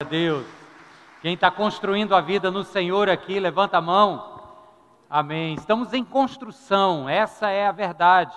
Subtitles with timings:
[0.00, 0.46] a Deus.
[1.20, 4.40] Quem está construindo a vida no Senhor aqui, levanta a mão.
[5.10, 5.54] Amém.
[5.54, 8.32] Estamos em construção, essa é a verdade.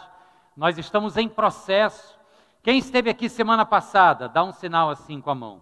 [0.58, 2.18] Nós estamos em processo.
[2.64, 5.62] Quem esteve aqui semana passada, dá um sinal assim com a mão.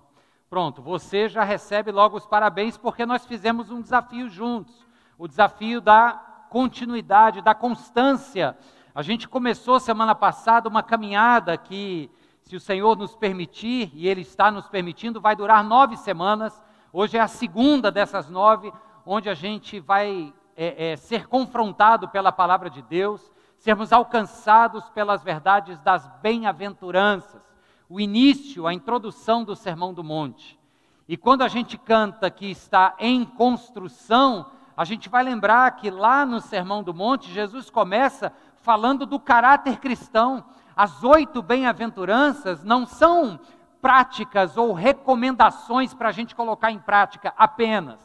[0.49, 4.87] Pronto, você já recebe logo os parabéns porque nós fizemos um desafio juntos.
[5.17, 6.13] O desafio da
[6.49, 8.57] continuidade, da constância.
[8.95, 12.09] A gente começou semana passada uma caminhada que
[12.49, 16.59] se o Senhor nos permitir, e Ele está nos permitindo, vai durar nove semanas.
[16.91, 18.73] Hoje é a segunda dessas nove,
[19.05, 25.21] onde a gente vai é, é, ser confrontado pela palavra de Deus, sermos alcançados pelas
[25.21, 27.39] verdades das bem-aventuranças.
[27.87, 30.59] O início, a introdução do Sermão do Monte.
[31.07, 36.25] E quando a gente canta que está em construção, a gente vai lembrar que lá
[36.25, 40.43] no Sermão do Monte, Jesus começa falando do caráter cristão
[40.79, 43.37] as oito bem-aventuranças não são
[43.81, 47.99] práticas ou recomendações para a gente colocar em prática apenas.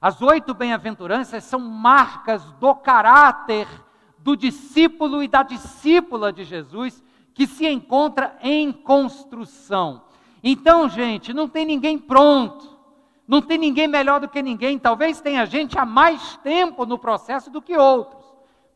[0.00, 3.66] As oito bem-aventuranças são marcas do caráter
[4.20, 7.02] do discípulo e da discípula de Jesus
[7.34, 10.02] que se encontra em construção.
[10.40, 12.78] Então, gente, não tem ninguém pronto,
[13.26, 14.78] não tem ninguém melhor do que ninguém.
[14.78, 18.24] Talvez tenha gente há mais tempo no processo do que outros,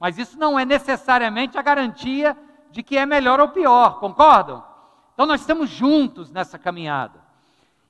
[0.00, 2.36] mas isso não é necessariamente a garantia
[2.70, 4.64] de que é melhor ou pior, concordam?
[5.14, 7.20] Então nós estamos juntos nessa caminhada.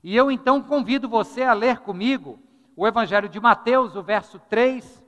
[0.03, 2.39] E eu então convido você a ler comigo
[2.75, 5.03] o Evangelho de Mateus, o verso 3,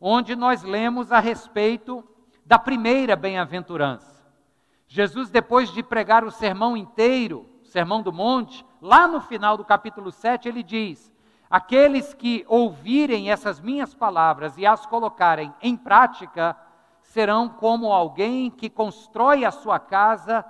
[0.00, 2.04] onde nós lemos a respeito
[2.44, 4.12] da primeira bem-aventurança.
[4.88, 9.64] Jesus, depois de pregar o sermão inteiro, o sermão do monte, lá no final do
[9.64, 11.10] capítulo 7, ele diz:
[11.48, 16.56] Aqueles que ouvirem essas minhas palavras e as colocarem em prática,
[17.12, 20.42] serão como alguém que constrói a sua casa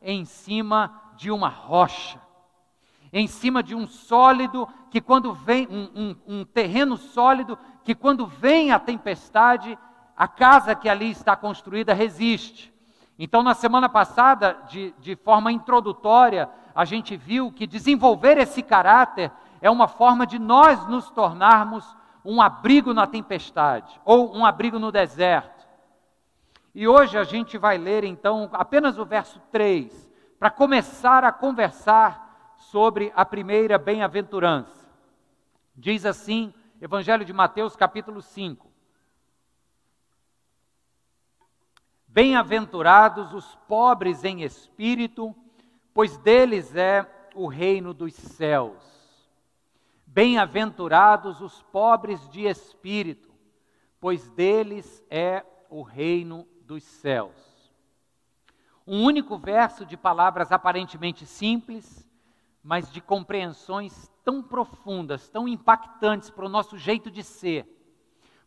[0.00, 2.18] em cima de uma rocha,
[3.12, 8.26] em cima de um sólido que quando vem um, um, um terreno sólido que quando
[8.26, 9.78] vem a tempestade
[10.16, 12.72] a casa que ali está construída resiste.
[13.18, 19.30] Então, na semana passada, de, de forma introdutória, a gente viu que desenvolver esse caráter
[19.60, 21.94] é uma forma de nós nos tornarmos
[22.24, 25.55] um abrigo na tempestade ou um abrigo no deserto.
[26.78, 32.54] E hoje a gente vai ler então apenas o verso 3, para começar a conversar
[32.58, 34.86] sobre a primeira bem-aventurança.
[35.74, 38.70] Diz assim, Evangelho de Mateus, capítulo 5.
[42.06, 45.34] Bem-aventurados os pobres em espírito,
[45.94, 48.84] pois deles é o reino dos céus.
[50.06, 53.32] Bem-aventurados os pobres de espírito,
[53.98, 57.34] pois deles é o reino dos céus.
[58.86, 62.06] Um único verso de palavras aparentemente simples,
[62.62, 67.64] mas de compreensões tão profundas, tão impactantes para o nosso jeito de ser,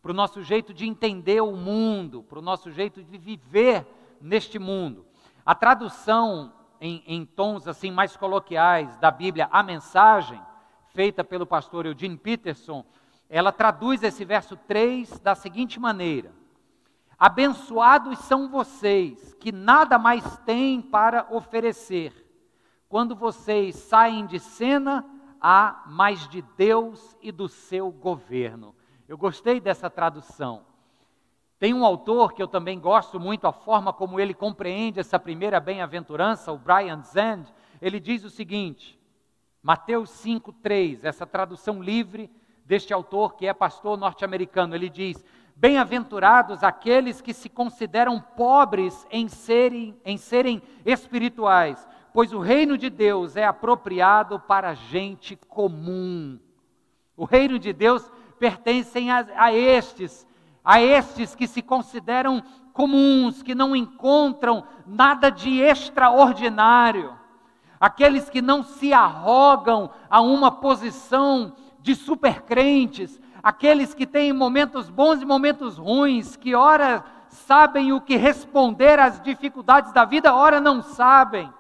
[0.02, 3.88] para o nosso jeito de entender o mundo, para o nosso jeito de viver
[4.22, 5.06] neste mundo.
[5.46, 10.42] A tradução em, em tons assim mais coloquiais da Bíblia, a mensagem,
[10.94, 12.86] feita pelo pastor Eugene Peterson,
[13.30, 16.34] ela traduz esse verso 3 da seguinte maneira:
[17.20, 22.14] Abençoados são vocês que nada mais têm para oferecer.
[22.88, 25.06] Quando vocês saem de cena,
[25.42, 28.74] há mais de Deus e do seu governo.
[29.06, 30.64] Eu gostei dessa tradução.
[31.60, 35.60] Tem um autor que eu também gosto muito, a forma como ele compreende essa primeira
[35.60, 37.48] bem-aventurança, o Brian Zand.
[37.82, 38.98] Ele diz o seguinte,
[39.62, 42.32] Mateus 5,3, essa tradução livre
[42.64, 44.74] deste autor que é pastor norte-americano.
[44.74, 45.22] Ele diz:
[45.60, 52.90] Bem-aventurados aqueles que se consideram pobres em serem, em serem espirituais, pois o reino de
[52.90, 56.40] Deus é apropriado para gente comum.
[57.18, 58.10] O reino de Deus
[58.40, 60.26] pertence a, a estes,
[60.64, 67.20] a estes que se consideram comuns, que não encontram nada de extraordinário,
[67.78, 75.22] aqueles que não se arrogam a uma posição de supercrentes, aqueles que têm momentos bons
[75.22, 80.82] e momentos ruins, que ora sabem o que responder às dificuldades da vida, ora não
[80.82, 81.52] sabem.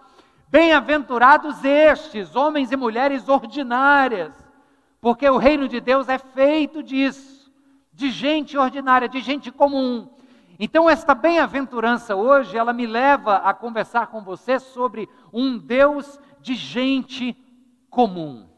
[0.47, 4.33] Bem-aventurados estes, homens e mulheres ordinárias,
[4.99, 7.51] porque o reino de Deus é feito disso,
[7.93, 10.09] de gente ordinária, de gente comum.
[10.59, 16.53] Então, esta bem-aventurança hoje, ela me leva a conversar com você sobre um Deus de
[16.53, 17.37] gente
[17.89, 18.49] comum.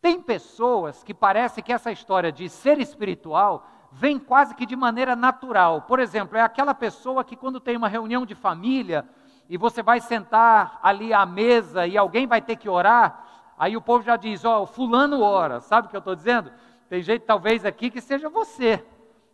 [0.00, 5.14] Tem pessoas que parece que essa história de ser espiritual vem quase que de maneira
[5.14, 5.82] natural.
[5.82, 9.04] Por exemplo, é aquela pessoa que quando tem uma reunião de família
[9.48, 13.82] e você vai sentar ali à mesa e alguém vai ter que orar, aí o
[13.82, 15.60] povo já diz: Ó, oh, Fulano ora.
[15.60, 16.50] Sabe o que eu estou dizendo?
[16.88, 18.84] Tem jeito, talvez, aqui que seja você.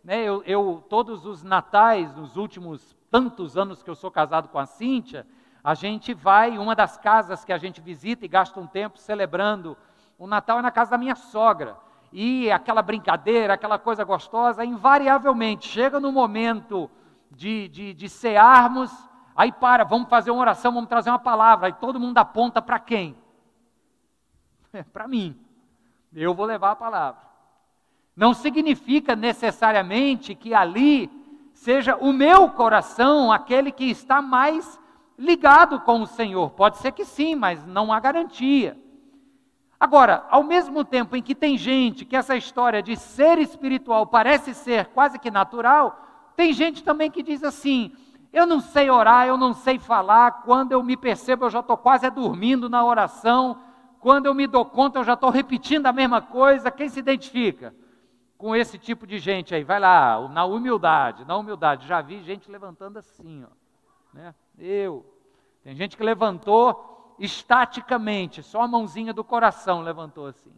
[0.03, 0.23] Né?
[0.23, 4.65] Eu, eu, todos os natais, nos últimos tantos anos que eu sou casado com a
[4.65, 5.25] Cíntia,
[5.63, 9.77] a gente vai, uma das casas que a gente visita e gasta um tempo celebrando
[10.17, 11.77] o Natal é na casa da minha sogra.
[12.11, 16.89] E aquela brincadeira, aquela coisa gostosa, invariavelmente chega no momento
[17.29, 18.91] de, de, de cearmos,
[19.35, 22.79] aí para, vamos fazer uma oração, vamos trazer uma palavra, aí todo mundo aponta para
[22.79, 23.15] quem?
[24.73, 25.35] É para mim.
[26.13, 27.21] Eu vou levar a palavra.
[28.15, 31.09] Não significa necessariamente que ali
[31.53, 34.79] seja o meu coração aquele que está mais
[35.17, 36.51] ligado com o Senhor.
[36.51, 38.77] Pode ser que sim, mas não há garantia.
[39.79, 44.53] Agora, ao mesmo tempo em que tem gente que essa história de ser espiritual parece
[44.53, 46.03] ser quase que natural,
[46.35, 47.91] tem gente também que diz assim:
[48.33, 51.77] eu não sei orar, eu não sei falar, quando eu me percebo eu já estou
[51.77, 53.61] quase dormindo na oração,
[53.99, 56.71] quando eu me dou conta eu já estou repetindo a mesma coisa.
[56.71, 57.73] Quem se identifica
[58.35, 59.63] com esse tipo de gente aí?
[59.63, 61.87] Vai lá, na humildade, na humildade.
[61.87, 63.49] Já vi gente levantando assim, ó,
[64.11, 64.33] né?
[64.57, 65.05] Eu.
[65.63, 70.51] Tem gente que levantou estaticamente, só a mãozinha do coração levantou assim.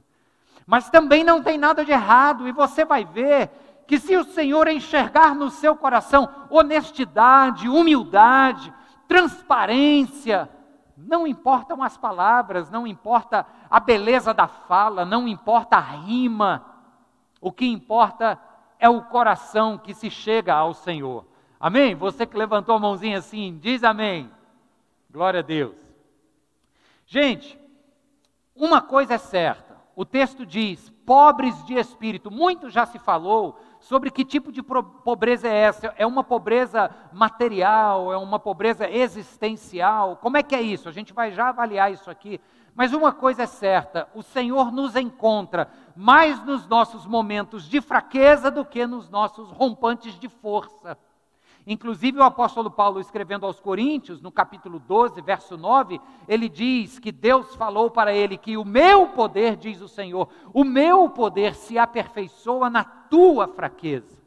[0.66, 3.50] Mas também não tem nada de errado, e você vai ver
[3.88, 8.72] que se o Senhor enxergar no seu coração honestidade, humildade,
[9.08, 10.48] transparência,
[10.96, 16.64] não importam as palavras, não importa a beleza da fala, não importa a rima,
[17.42, 18.40] o que importa
[18.80, 21.26] é o coração que se chega ao Senhor.
[21.60, 21.96] Amém?
[21.96, 24.30] Você que levantou a mãozinha assim, diz amém.
[25.10, 25.89] Glória a Deus.
[27.12, 27.60] Gente,
[28.56, 32.30] uma coisa é certa, o texto diz: pobres de espírito.
[32.30, 35.92] Muito já se falou sobre que tipo de pobreza é essa.
[35.98, 38.14] É uma pobreza material?
[38.14, 40.18] É uma pobreza existencial?
[40.18, 40.88] Como é que é isso?
[40.88, 42.40] A gente vai já avaliar isso aqui.
[42.76, 48.52] Mas uma coisa é certa: o Senhor nos encontra mais nos nossos momentos de fraqueza
[48.52, 50.96] do que nos nossos rompantes de força.
[51.68, 57.12] Inclusive, o apóstolo Paulo, escrevendo aos Coríntios, no capítulo 12, verso 9, ele diz que
[57.12, 61.78] Deus falou para ele que o meu poder, diz o Senhor, o meu poder se
[61.78, 64.18] aperfeiçoa na tua fraqueza.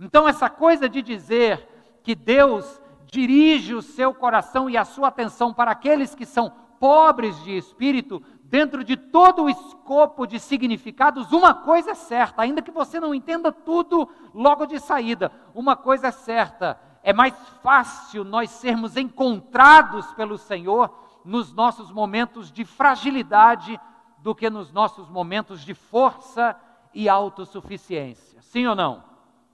[0.00, 1.68] Então, essa coisa de dizer
[2.02, 7.40] que Deus dirige o seu coração e a sua atenção para aqueles que são pobres
[7.44, 12.72] de espírito, dentro de todo o escopo de significados, uma coisa é certa, ainda que
[12.72, 17.32] você não entenda tudo logo de saída, uma coisa é certa, é mais
[17.62, 20.92] fácil nós sermos encontrados pelo Senhor
[21.24, 23.80] nos nossos momentos de fragilidade
[24.18, 26.56] do que nos nossos momentos de força
[26.92, 28.42] e autossuficiência.
[28.42, 29.04] Sim ou não?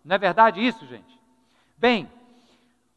[0.02, 1.20] Não é verdade isso, gente?
[1.76, 2.10] Bem,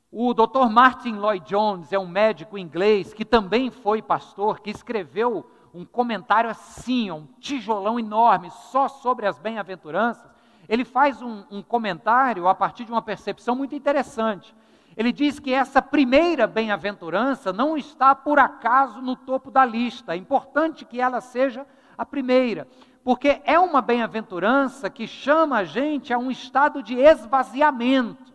[0.09, 0.69] o Dr.
[0.71, 6.49] Martin Lloyd Jones é um médico inglês que também foi pastor, que escreveu um comentário
[6.49, 10.29] assim, um tijolão enorme, só sobre as bem-aventuranças,
[10.67, 14.55] ele faz um, um, comentário a partir de uma percepção muito interessante.
[14.95, 20.17] Ele diz que essa primeira bem-aventurança não está por acaso no topo da lista, é
[20.17, 21.65] importante que ela seja
[21.97, 22.67] a primeira,
[23.03, 28.33] porque é uma bem-aventurança que chama a gente a um estado de esvaziamento.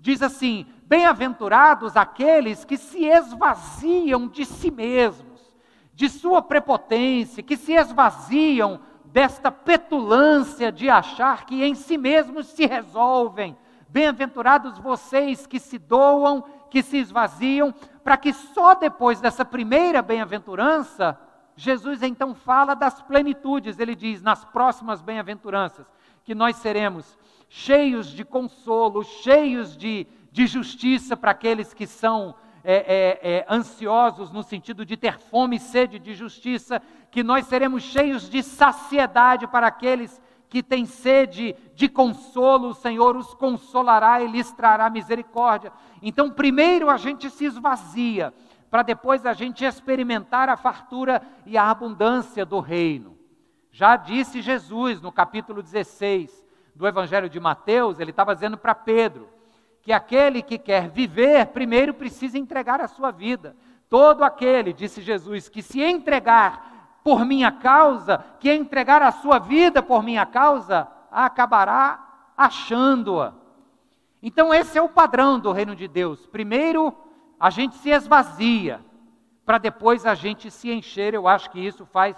[0.00, 5.27] Diz assim: bem-aventurados aqueles que se esvaziam de si mesmos
[5.98, 12.66] de sua prepotência, que se esvaziam desta petulância de achar que em si mesmos se
[12.66, 13.58] resolvem.
[13.88, 17.74] Bem-aventurados vocês que se doam, que se esvaziam,
[18.04, 21.18] para que só depois dessa primeira bem-aventurança,
[21.56, 23.80] Jesus então fala das plenitudes.
[23.80, 25.84] Ele diz nas próximas bem-aventuranças
[26.22, 32.74] que nós seremos cheios de consolo, cheios de, de justiça para aqueles que são é,
[32.74, 37.82] é, é, ansiosos no sentido de ter fome e sede de justiça, que nós seremos
[37.82, 44.26] cheios de saciedade para aqueles que têm sede de consolo, o Senhor os consolará e
[44.26, 45.72] lhes trará misericórdia.
[46.02, 48.32] Então, primeiro a gente se esvazia,
[48.70, 53.16] para depois a gente experimentar a fartura e a abundância do reino.
[53.70, 59.28] Já disse Jesus no capítulo 16 do Evangelho de Mateus, ele estava dizendo para Pedro:
[59.88, 63.56] que aquele que quer viver, primeiro precisa entregar a sua vida.
[63.88, 69.82] Todo aquele, disse Jesus, que se entregar por minha causa, que entregar a sua vida
[69.82, 73.32] por minha causa, acabará achando-a.
[74.22, 76.26] Então, esse é o padrão do reino de Deus.
[76.26, 76.94] Primeiro,
[77.40, 78.84] a gente se esvazia,
[79.42, 81.14] para depois a gente se encher.
[81.14, 82.14] Eu acho que isso faz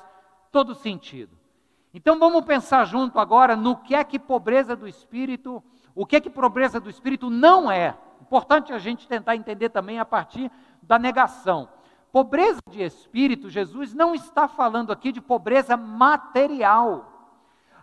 [0.50, 1.38] todo sentido.
[1.94, 5.62] Então, vamos pensar junto agora no que é que pobreza do espírito
[5.94, 7.96] o que é que pobreza do espírito não é?
[8.20, 10.50] Importante a gente tentar entender também a partir
[10.82, 11.68] da negação.
[12.12, 17.06] Pobreza de espírito, Jesus não está falando aqui de pobreza material.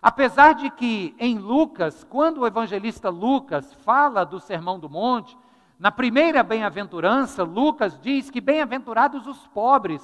[0.00, 5.36] Apesar de que em Lucas, quando o evangelista Lucas fala do Sermão do Monte,
[5.78, 10.02] na primeira bem-aventurança, Lucas diz que bem-aventurados os pobres,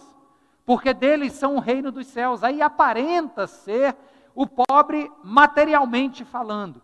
[0.65, 2.43] porque deles são o reino dos céus.
[2.43, 3.97] Aí aparenta ser
[4.35, 6.83] o pobre materialmente falando.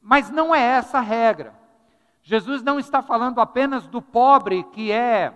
[0.00, 1.54] Mas não é essa a regra.
[2.22, 5.32] Jesus não está falando apenas do pobre que é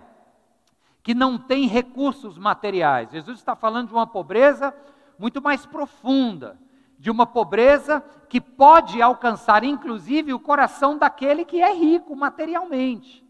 [1.03, 3.11] que não tem recursos materiais.
[3.11, 4.75] Jesus está falando de uma pobreza
[5.19, 6.59] muito mais profunda,
[6.97, 13.23] de uma pobreza que pode alcançar inclusive o coração daquele que é rico materialmente.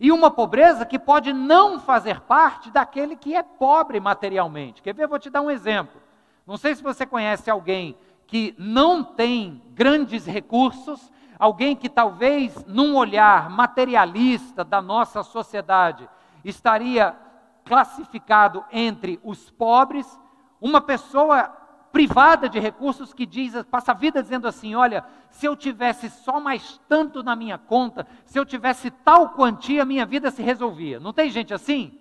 [0.00, 4.82] E uma pobreza que pode não fazer parte daquele que é pobre materialmente.
[4.82, 5.04] Quer ver?
[5.04, 6.02] Eu vou te dar um exemplo.
[6.46, 7.96] Não sei se você conhece alguém
[8.34, 16.08] que não tem grandes recursos, alguém que talvez, num olhar materialista da nossa sociedade,
[16.44, 17.16] estaria
[17.64, 20.20] classificado entre os pobres,
[20.60, 21.44] uma pessoa
[21.92, 26.40] privada de recursos que diz, passa a vida dizendo assim: olha, se eu tivesse só
[26.40, 30.98] mais tanto na minha conta, se eu tivesse tal quantia, minha vida se resolvia.
[30.98, 32.00] Não tem gente assim?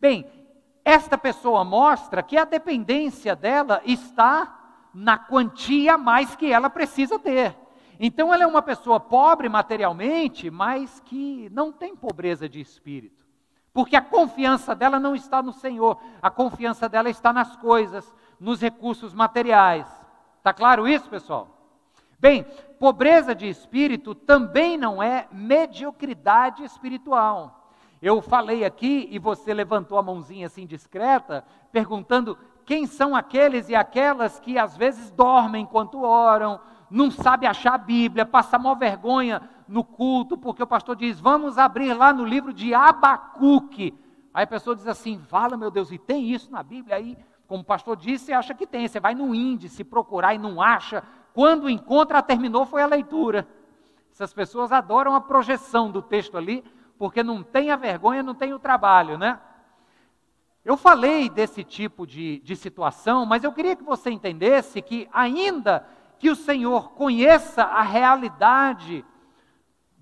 [0.00, 0.26] Bem,
[0.84, 4.56] esta pessoa mostra que a dependência dela está
[4.92, 7.56] na quantia mais que ela precisa ter.
[7.98, 13.26] Então ela é uma pessoa pobre materialmente, mas que não tem pobreza de espírito.
[13.72, 18.60] Porque a confiança dela não está no Senhor, a confiança dela está nas coisas, nos
[18.60, 19.86] recursos materiais.
[20.38, 21.60] Está claro isso, pessoal?
[22.18, 22.44] Bem,
[22.78, 27.70] pobreza de espírito também não é mediocridade espiritual.
[28.02, 33.74] Eu falei aqui e você levantou a mãozinha assim discreta, perguntando quem são aqueles e
[33.74, 39.42] aquelas que às vezes dormem enquanto oram, não sabe achar a Bíblia, passa maior vergonha
[39.68, 43.96] no culto, porque o pastor diz: vamos abrir lá no livro de Abacuque.
[44.34, 46.96] Aí a pessoa diz assim: fala, meu Deus, e tem isso na Bíblia?
[46.96, 48.86] Aí, como o pastor disse, acha que tem.
[48.86, 51.02] Você vai no índice procurar e não acha.
[51.32, 53.46] Quando encontra, terminou, foi a leitura.
[54.12, 56.64] Essas pessoas adoram a projeção do texto ali,
[56.98, 59.40] porque não tem a vergonha, não tem o trabalho, né?
[60.64, 65.86] Eu falei desse tipo de, de situação, mas eu queria que você entendesse que, ainda
[66.18, 69.04] que o Senhor conheça a realidade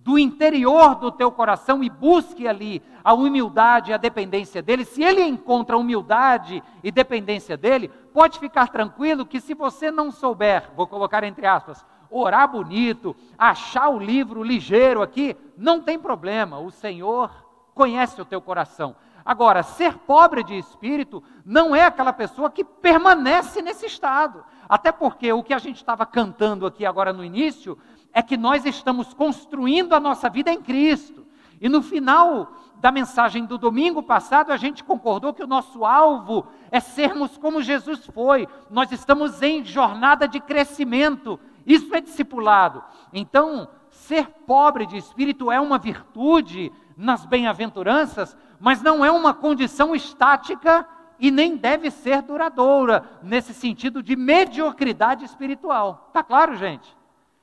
[0.08, 5.02] do interior do teu coração e busque ali a humildade e a dependência dele, se
[5.02, 10.86] ele encontra humildade e dependência dele, pode ficar tranquilo que se você não souber, vou
[10.86, 17.30] colocar entre aspas, orar bonito, achar o livro ligeiro aqui, não tem problema, o Senhor
[17.74, 18.96] conhece o teu coração.
[19.28, 24.42] Agora, ser pobre de espírito não é aquela pessoa que permanece nesse estado.
[24.66, 27.76] Até porque o que a gente estava cantando aqui agora no início
[28.10, 31.26] é que nós estamos construindo a nossa vida em Cristo.
[31.60, 36.46] E no final da mensagem do domingo passado, a gente concordou que o nosso alvo
[36.70, 38.48] é sermos como Jesus foi.
[38.70, 41.38] Nós estamos em jornada de crescimento.
[41.66, 42.82] Isso é discipulado.
[43.12, 49.94] Então, ser pobre de espírito é uma virtude nas bem-aventuranças, mas não é uma condição
[49.94, 50.86] estática
[51.16, 56.06] e nem deve ser duradoura, nesse sentido de mediocridade espiritual.
[56.08, 56.96] Está claro, gente?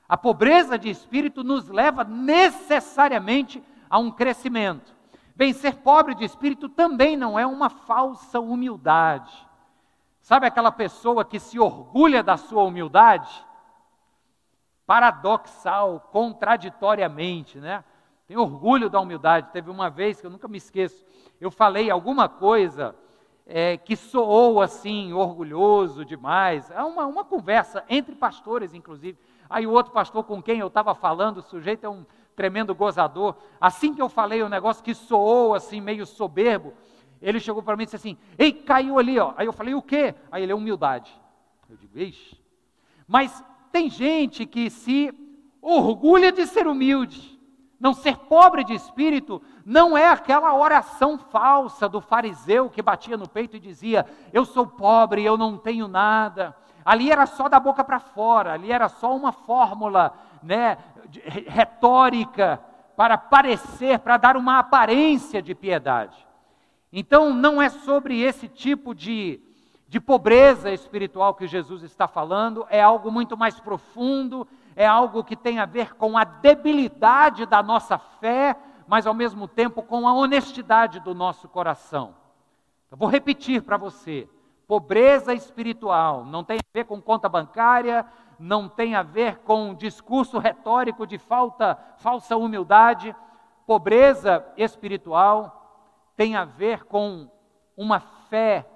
[0.06, 4.94] A pobreza de espírito nos leva necessariamente a um crescimento.
[5.34, 9.46] Bem, ser pobre de espírito também não é uma falsa humildade.
[10.20, 13.44] Sabe aquela pessoa que se orgulha da sua humildade?
[14.86, 17.82] Paradoxal, contraditoriamente, né?
[18.26, 19.50] Tem orgulho da humildade.
[19.52, 21.04] Teve uma vez que eu nunca me esqueço,
[21.40, 22.94] eu falei alguma coisa
[23.46, 26.70] é, que soou assim, orgulhoso demais.
[26.70, 29.16] É uma, uma conversa entre pastores, inclusive.
[29.48, 32.04] Aí o outro pastor com quem eu estava falando, o sujeito é um
[32.34, 33.36] tremendo gozador.
[33.60, 36.72] Assim que eu falei o um negócio que soou assim, meio soberbo,
[37.22, 39.32] ele chegou para mim e disse assim: Ei, caiu ali, ó.
[39.36, 40.14] Aí eu falei: O quê?
[40.30, 41.14] Aí ele é humildade.
[41.70, 42.36] Eu digo: Ixi.
[43.06, 45.14] Mas tem gente que se
[45.62, 47.35] orgulha de ser humilde.
[47.78, 53.28] Não ser pobre de espírito não é aquela oração falsa do fariseu que batia no
[53.28, 56.56] peito e dizia: Eu sou pobre, eu não tenho nada.
[56.84, 60.78] Ali era só da boca para fora, ali era só uma fórmula né,
[61.46, 62.60] retórica
[62.96, 66.26] para parecer, para dar uma aparência de piedade.
[66.92, 69.40] Então, não é sobre esse tipo de,
[69.88, 75.34] de pobreza espiritual que Jesus está falando, é algo muito mais profundo, é algo que
[75.34, 78.54] tem a ver com a debilidade da nossa fé,
[78.86, 82.14] mas ao mesmo tempo com a honestidade do nosso coração.
[82.90, 84.28] Eu vou repetir para você:
[84.68, 88.04] pobreza espiritual não tem a ver com conta bancária,
[88.38, 93.16] não tem a ver com discurso retórico de falta, falsa humildade.
[93.66, 97.28] Pobreza espiritual tem a ver com
[97.76, 98.68] uma fé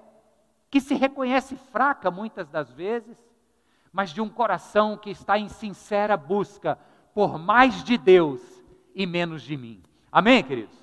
[0.71, 3.19] que se reconhece fraca muitas das vezes,
[3.93, 6.79] mas de um coração que está em sincera busca
[7.15, 8.41] por mais de Deus
[8.95, 9.83] e menos de mim.
[10.11, 10.79] Amém, queridos?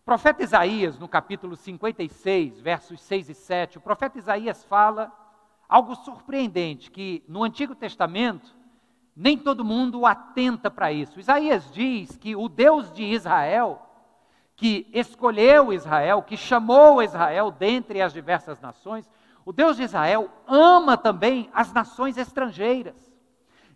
[0.00, 5.12] O profeta Isaías, no capítulo 56, versos 6 e 7, o profeta Isaías fala
[5.68, 8.54] algo surpreendente, que no Antigo Testamento
[9.16, 11.18] nem todo mundo atenta para isso.
[11.18, 13.82] Isaías diz que o Deus de Israel,
[14.54, 19.10] que escolheu Israel, que chamou Israel dentre as diversas nações,
[19.46, 22.96] o Deus de Israel ama também as nações estrangeiras.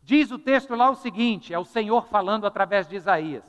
[0.03, 3.45] Diz o texto lá o seguinte: é o Senhor falando através de Isaías.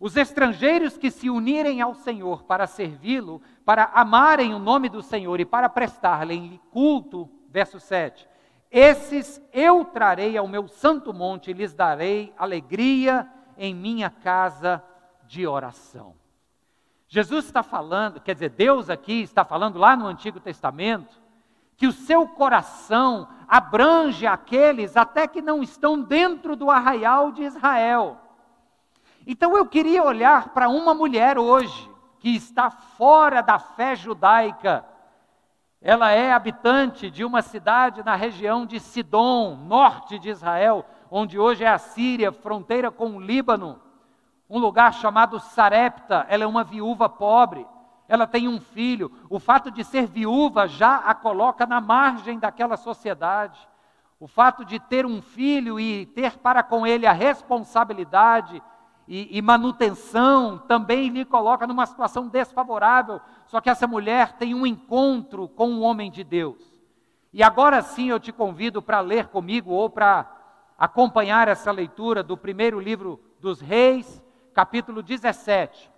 [0.00, 5.38] Os estrangeiros que se unirem ao Senhor para servi-lo, para amarem o nome do Senhor
[5.40, 8.26] e para prestar-lhe culto, verso 7.
[8.70, 14.82] Esses eu trarei ao meu santo monte e lhes darei alegria em minha casa
[15.26, 16.14] de oração.
[17.06, 21.21] Jesus está falando, quer dizer, Deus aqui está falando lá no Antigo Testamento,
[21.76, 28.18] que o seu coração abrange aqueles até que não estão dentro do arraial de Israel.
[29.26, 34.84] Então eu queria olhar para uma mulher hoje, que está fora da fé judaica,
[35.84, 41.64] ela é habitante de uma cidade na região de Sidom, norte de Israel, onde hoje
[41.64, 43.80] é a Síria, fronteira com o Líbano.
[44.48, 46.24] Um lugar chamado Sarepta.
[46.28, 47.66] Ela é uma viúva pobre.
[48.08, 49.10] Ela tem um filho.
[49.30, 53.58] O fato de ser viúva já a coloca na margem daquela sociedade.
[54.18, 58.62] O fato de ter um filho e ter para com ele a responsabilidade
[59.08, 63.20] e, e, manutenção também lhe coloca numa situação desfavorável.
[63.46, 66.72] Só que essa mulher tem um encontro com um homem de Deus.
[67.32, 70.30] E agora sim eu te convido para ler comigo ou para
[70.78, 74.22] acompanhar essa leitura do primeiro livro dos Reis,
[74.54, 75.91] capítulo 17.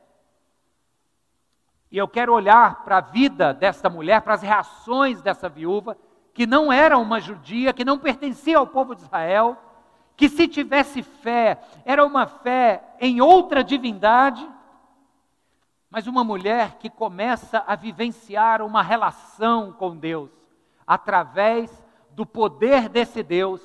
[1.94, 5.96] E eu quero olhar para a vida desta mulher, para as reações dessa viúva,
[6.32, 9.56] que não era uma judia, que não pertencia ao povo de Israel
[10.16, 14.44] que se tivesse fé, era uma fé em outra divindade,
[15.88, 20.32] mas uma mulher que começa a vivenciar uma relação com Deus,
[20.84, 21.70] através
[22.10, 23.60] do poder desse Deus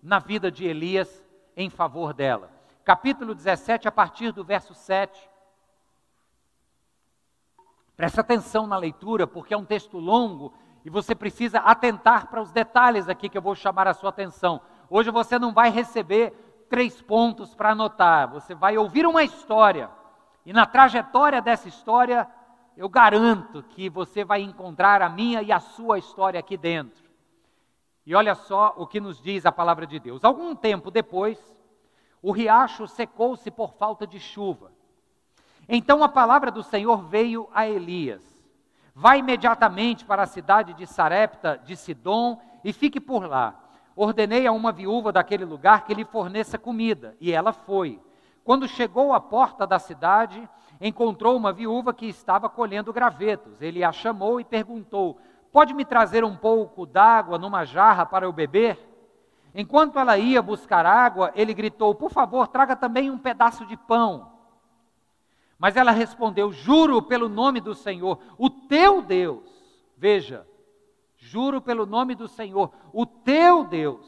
[0.00, 1.24] na vida de Elias
[1.56, 2.52] em favor dela.
[2.84, 5.33] Capítulo 17, a partir do verso 7.
[7.96, 10.52] Presta atenção na leitura, porque é um texto longo
[10.84, 14.60] e você precisa atentar para os detalhes aqui que eu vou chamar a sua atenção.
[14.90, 16.32] Hoje você não vai receber
[16.68, 19.88] três pontos para anotar, você vai ouvir uma história.
[20.44, 22.28] E na trajetória dessa história,
[22.76, 27.04] eu garanto que você vai encontrar a minha e a sua história aqui dentro.
[28.04, 30.24] E olha só o que nos diz a palavra de Deus.
[30.24, 31.38] Algum tempo depois,
[32.20, 34.72] o riacho secou-se por falta de chuva.
[35.68, 38.22] Então a palavra do Senhor veio a Elias:
[38.94, 43.64] Vá imediatamente para a cidade de Sarepta de Sidom e fique por lá
[43.96, 48.00] ordenei a uma viúva daquele lugar que lhe forneça comida, e ela foi.
[48.42, 50.48] Quando chegou à porta da cidade,
[50.80, 53.62] encontrou uma viúva que estava colhendo gravetos.
[53.62, 55.18] Ele a chamou e perguntou:
[55.52, 58.78] Pode me trazer um pouco d'água numa jarra para eu beber?
[59.54, 64.33] Enquanto ela ia buscar água, ele gritou: Por favor, traga também um pedaço de pão.
[65.58, 69.42] Mas ela respondeu: Juro pelo nome do Senhor, o teu Deus.
[69.96, 70.46] Veja,
[71.16, 74.06] Juro pelo nome do Senhor, o teu Deus,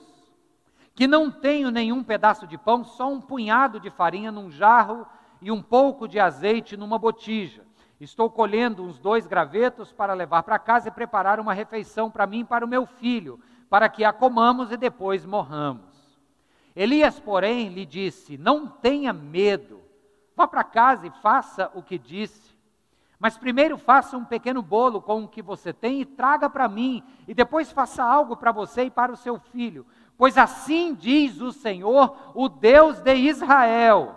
[0.95, 5.07] que não tenho nenhum pedaço de pão, só um punhado de farinha num jarro
[5.41, 7.65] e um pouco de azeite numa botija.
[7.99, 12.41] Estou colhendo uns dois gravetos para levar para casa e preparar uma refeição para mim
[12.41, 15.97] e para o meu filho, para que a comamos e depois morramos.
[16.75, 19.81] Elias, porém, lhe disse: Não tenha medo,
[20.37, 22.55] vá para casa e faça o que disse.
[23.19, 27.03] Mas primeiro faça um pequeno bolo com o que você tem e traga para mim,
[27.27, 29.87] e depois faça algo para você e para o seu filho.
[30.19, 34.17] Pois assim diz o Senhor, o Deus de Israel: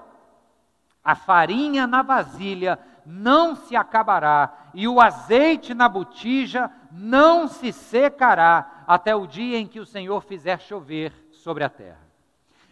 [1.01, 8.84] a farinha na vasilha não se acabará, e o azeite na botija não se secará,
[8.86, 12.09] até o dia em que o Senhor fizer chover sobre a terra.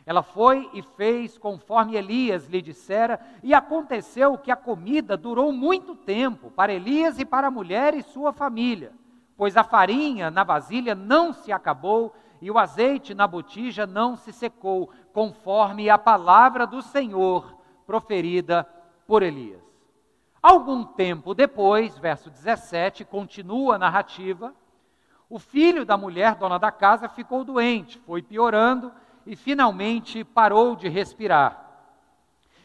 [0.08, 5.96] Ela foi e fez conforme Elias lhe dissera, e aconteceu que a comida durou muito
[5.96, 8.93] tempo para Elias e para a mulher e sua família,
[9.36, 14.32] pois a farinha na vasilha não se acabou e o azeite na botija não se
[14.32, 18.65] secou, conforme a palavra do Senhor proferida
[19.06, 19.62] por Elias.
[20.41, 24.54] Algum tempo depois, verso 17, continua a narrativa,
[25.30, 28.89] o filho da mulher dona da casa ficou doente, foi piorando
[29.27, 31.65] e finalmente parou de respirar.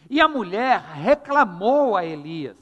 [0.08, 2.56] E a mulher reclamou a Elias: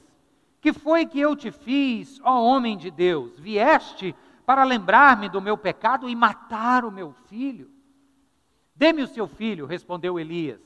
[0.59, 3.39] Que foi que eu te fiz, ó homem de Deus?
[3.39, 7.69] Vieste para lembrar-me do meu pecado e matar o meu filho?
[8.75, 10.59] Dê-me o seu filho, respondeu Elias.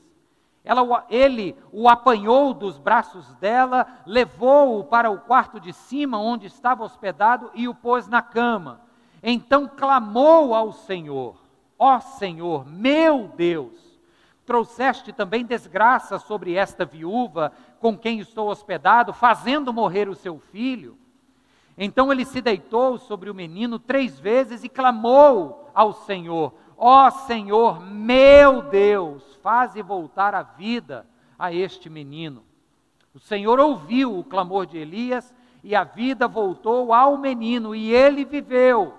[0.64, 6.82] Ela, ele o apanhou dos braços dela, levou-o para o quarto de cima, onde estava
[6.82, 8.80] hospedado, e o pôs na cama.
[9.22, 11.45] Então clamou ao Senhor:
[11.78, 13.98] Ó Senhor, meu Deus,
[14.44, 20.96] trouxeste também desgraça sobre esta viúva com quem estou hospedado, fazendo morrer o seu filho.
[21.76, 27.80] Então ele se deitou sobre o menino três vezes e clamou ao Senhor: Ó Senhor,
[27.80, 31.06] meu Deus, faze voltar a vida
[31.38, 32.42] a este menino.
[33.14, 38.24] O Senhor ouviu o clamor de Elias e a vida voltou ao menino e ele
[38.24, 38.94] viveu.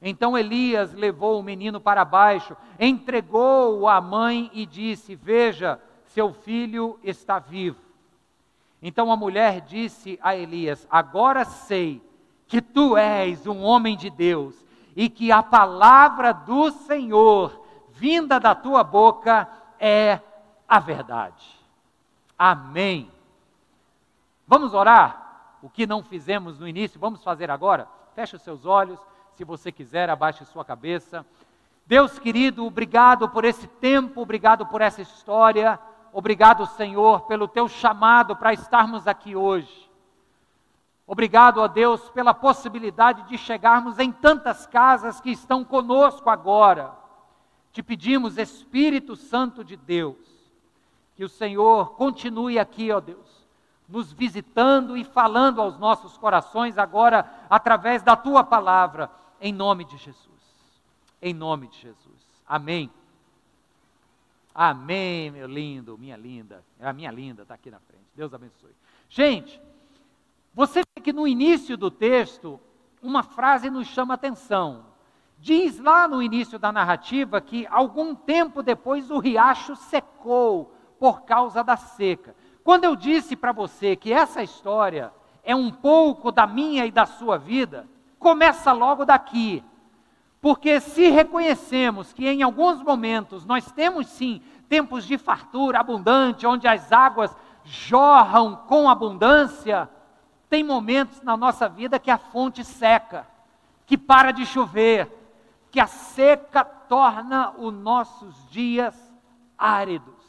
[0.00, 6.98] Então Elias levou o menino para baixo, entregou-o à mãe e disse: Veja, seu filho
[7.02, 7.80] está vivo.
[8.82, 12.02] Então a mulher disse a Elias: Agora sei
[12.46, 14.54] que tu és um homem de Deus
[14.94, 20.20] e que a palavra do Senhor, vinda da tua boca, é
[20.68, 21.56] a verdade.
[22.38, 23.10] Amém.
[24.46, 25.58] Vamos orar?
[25.62, 27.88] O que não fizemos no início, vamos fazer agora?
[28.14, 29.00] Feche os seus olhos,
[29.36, 31.24] se você quiser, abaixe sua cabeça.
[31.86, 35.78] Deus querido, obrigado por esse tempo, obrigado por essa história,
[36.10, 39.90] obrigado, Senhor, pelo teu chamado para estarmos aqui hoje.
[41.06, 46.92] Obrigado a Deus pela possibilidade de chegarmos em tantas casas que estão conosco agora.
[47.72, 50.16] Te pedimos, Espírito Santo de Deus,
[51.14, 53.46] que o Senhor continue aqui, ó Deus,
[53.86, 59.96] nos visitando e falando aos nossos corações agora através da tua palavra, em nome de
[59.96, 60.26] Jesus.
[61.20, 62.42] Em nome de Jesus.
[62.46, 62.90] Amém.
[64.54, 66.64] Amém, meu lindo, minha linda.
[66.80, 68.04] A minha linda está aqui na frente.
[68.14, 68.74] Deus abençoe.
[69.08, 69.60] Gente,
[70.54, 72.58] você vê que no início do texto,
[73.02, 74.86] uma frase nos chama atenção.
[75.38, 81.62] Diz lá no início da narrativa que algum tempo depois o riacho secou por causa
[81.62, 82.34] da seca.
[82.64, 85.12] Quando eu disse para você que essa história
[85.44, 87.86] é um pouco da minha e da sua vida,
[88.26, 89.62] começa logo daqui.
[90.40, 96.66] Porque se reconhecemos que em alguns momentos nós temos sim tempos de fartura abundante, onde
[96.66, 99.88] as águas jorram com abundância,
[100.50, 103.28] tem momentos na nossa vida que a fonte seca,
[103.86, 105.08] que para de chover,
[105.70, 108.96] que a seca torna os nossos dias
[109.56, 110.24] áridos,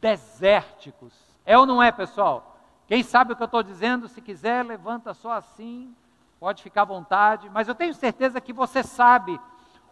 [0.00, 1.14] desérticos.
[1.46, 2.56] É ou não é, pessoal?
[2.88, 5.94] Quem sabe o que eu estou dizendo, se quiser, levanta só assim,
[6.40, 9.38] pode ficar à vontade, mas eu tenho certeza que você sabe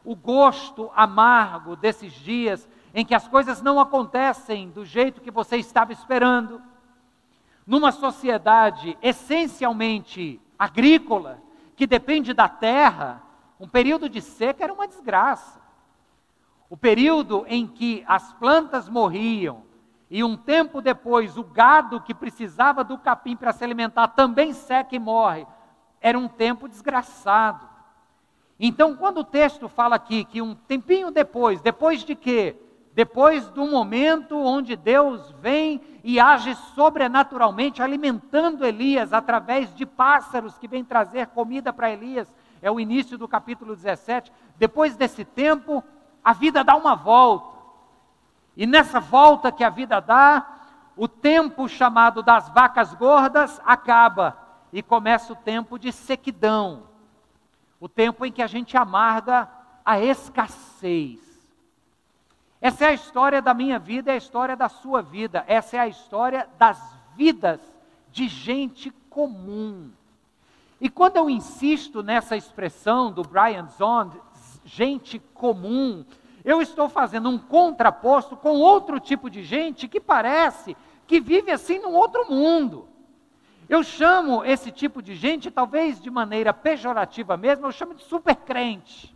[0.03, 5.59] o gosto amargo desses dias em que as coisas não acontecem do jeito que você
[5.59, 6.63] estava esperando
[7.67, 11.39] numa sociedade essencialmente agrícola,
[11.77, 13.23] que depende da terra,
[13.61, 15.61] um período de seca era uma desgraça.
[16.71, 19.65] O período em que as plantas morriam
[20.11, 24.97] e um tempo depois o gado que precisava do capim para se alimentar também seca
[24.97, 25.47] e morre,
[26.01, 27.67] era um tempo desgraçado.
[28.59, 32.57] Então, quando o texto fala aqui que um tempinho depois, depois de quê?
[32.93, 40.67] Depois do momento onde Deus vem e age sobrenaturalmente, alimentando Elias através de pássaros que
[40.67, 44.33] vêm trazer comida para Elias, é o início do capítulo 17.
[44.57, 45.85] Depois desse tempo,
[46.25, 47.57] a vida dá uma volta.
[48.57, 50.45] E nessa volta que a vida dá,
[50.97, 56.85] o tempo chamado das vacas gordas acaba e começa o tempo de sequidão.
[57.81, 59.49] O tempo em que a gente amarga
[59.85, 61.21] a escassez.
[62.61, 65.81] Essa é a história da minha vida, é a história da sua vida, essa é
[65.81, 66.79] a história das
[67.17, 67.61] vidas
[68.11, 69.91] de gente comum.
[70.81, 74.21] E quando eu insisto nessa expressão do Brian Zond,
[74.65, 76.05] gente comum,
[76.45, 80.77] eu estou fazendo um contraposto com outro tipo de gente que parece
[81.07, 82.88] que vive assim num outro mundo.
[83.69, 89.15] Eu chamo esse tipo de gente, talvez de maneira pejorativa mesmo, eu chamo de supercrente.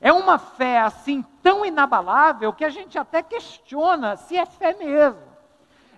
[0.00, 5.20] É uma fé assim tão inabalável que a gente até questiona se é fé mesmo.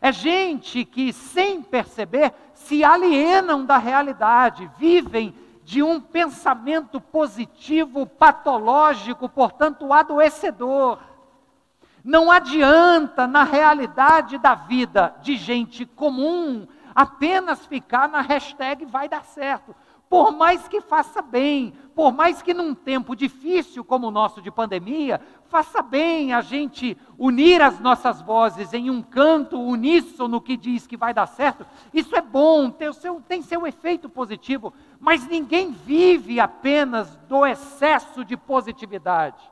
[0.00, 9.28] É gente que, sem perceber, se alienam da realidade, vivem de um pensamento positivo, patológico,
[9.28, 10.98] portanto adoecedor.
[12.04, 16.66] Não adianta, na realidade da vida de gente comum,
[17.02, 19.74] apenas ficar na hashtag vai dar certo
[20.08, 24.50] por mais que faça bem, por mais que num tempo difícil como o nosso de
[24.50, 30.86] pandemia, faça bem a gente unir as nossas vozes em um canto uníssono que diz
[30.86, 31.66] que vai dar certo.
[31.92, 38.24] Isso é bom, tem seu, tem seu efeito positivo, mas ninguém vive apenas do excesso
[38.24, 39.42] de positividade.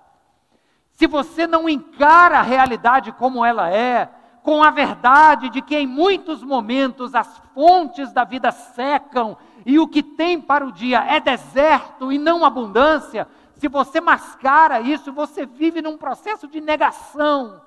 [0.93, 4.11] Se você não encara a realidade como ela é,
[4.47, 9.89] com a verdade de que em muitos momentos as fontes da vida secam e o
[9.89, 15.45] que tem para o dia é deserto e não abundância, se você mascara isso, você
[15.45, 17.61] vive num processo de negação.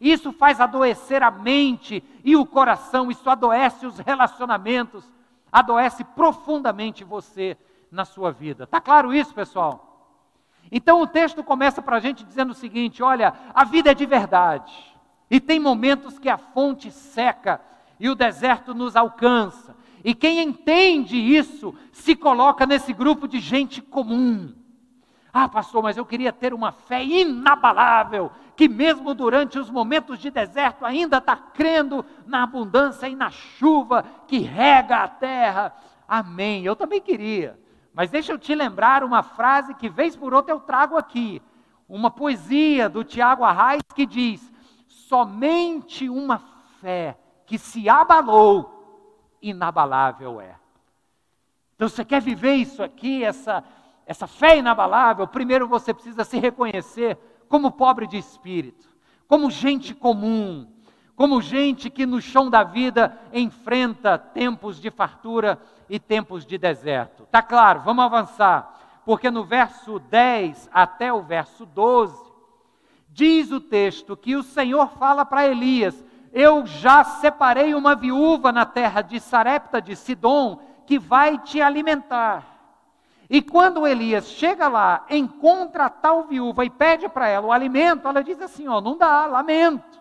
[0.00, 5.10] Isso faz adoecer a mente e o coração, isso adoece os relacionamentos,
[5.50, 7.58] adoece profundamente você
[7.90, 8.62] na sua vida.
[8.62, 9.90] Está claro isso, pessoal?
[10.70, 14.06] Então o texto começa para a gente dizendo o seguinte: olha, a vida é de
[14.06, 14.72] verdade,
[15.30, 17.60] e tem momentos que a fonte seca
[17.98, 19.76] e o deserto nos alcança.
[20.02, 24.52] E quem entende isso se coloca nesse grupo de gente comum.
[25.32, 30.28] Ah, pastor, mas eu queria ter uma fé inabalável, que mesmo durante os momentos de
[30.28, 35.72] deserto ainda está crendo na abundância e na chuva que rega a terra.
[36.08, 36.64] Amém.
[36.64, 37.56] Eu também queria.
[37.94, 41.40] Mas deixa eu te lembrar uma frase que, vez por outra, eu trago aqui.
[41.88, 44.49] Uma poesia do Tiago Arraes que diz:
[45.10, 46.38] Somente uma
[46.80, 50.54] fé que se abalou inabalável é.
[51.74, 53.64] Então, você quer viver isso aqui, essa,
[54.06, 55.26] essa fé inabalável?
[55.26, 57.18] Primeiro você precisa se reconhecer
[57.48, 58.88] como pobre de espírito,
[59.26, 60.72] como gente comum,
[61.16, 67.26] como gente que no chão da vida enfrenta tempos de fartura e tempos de deserto.
[67.32, 72.29] Tá claro, vamos avançar, porque no verso 10 até o verso 12,
[73.12, 78.64] diz o texto que o Senhor fala para Elias: eu já separei uma viúva na
[78.64, 82.46] terra de Sarepta de Sidom que vai te alimentar.
[83.28, 88.08] E quando Elias chega lá, encontra a tal viúva e pede para ela o alimento,
[88.08, 90.00] ela diz assim: ó, não dá, lamento.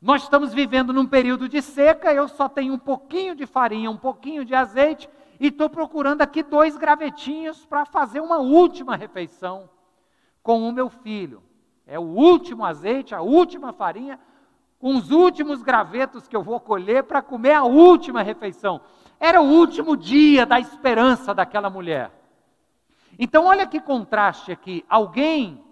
[0.00, 3.98] Nós estamos vivendo num período de seca, eu só tenho um pouquinho de farinha, um
[3.98, 9.68] pouquinho de azeite, e estou procurando aqui dois gravetinhos para fazer uma última refeição
[10.42, 11.42] com o meu filho.
[11.92, 14.16] É o último azeite, a última farinha,
[14.78, 18.80] com os últimos gravetos que eu vou colher para comer a última refeição.
[19.18, 22.12] Era o último dia da esperança daquela mulher.
[23.18, 24.84] Então, olha que contraste aqui.
[24.88, 25.64] Alguém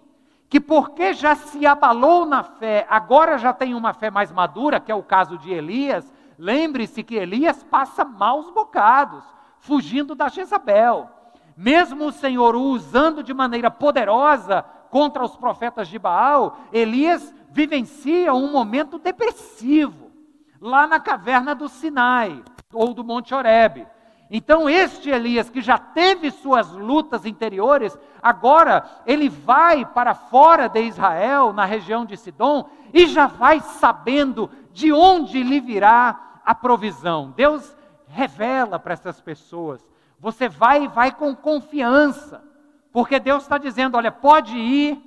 [0.49, 4.91] que, porque já se abalou na fé, agora já tem uma fé mais madura, que
[4.91, 6.11] é o caso de Elias.
[6.37, 9.23] Lembre-se que Elias passa maus bocados,
[9.57, 11.09] fugindo da Jezabel.
[11.55, 18.33] Mesmo o Senhor o usando de maneira poderosa contra os profetas de Baal, Elias vivencia
[18.33, 20.11] um momento depressivo
[20.59, 23.87] lá na caverna do Sinai ou do Monte Horebe.
[24.31, 30.81] Então, este Elias, que já teve suas lutas interiores, agora ele vai para fora de
[30.83, 37.33] Israel, na região de Sidom, e já vai sabendo de onde lhe virá a provisão.
[37.35, 37.75] Deus
[38.07, 39.83] revela para essas pessoas.
[40.19, 42.43] Você vai e vai com confiança,
[42.91, 45.01] porque Deus está dizendo: olha, pode ir,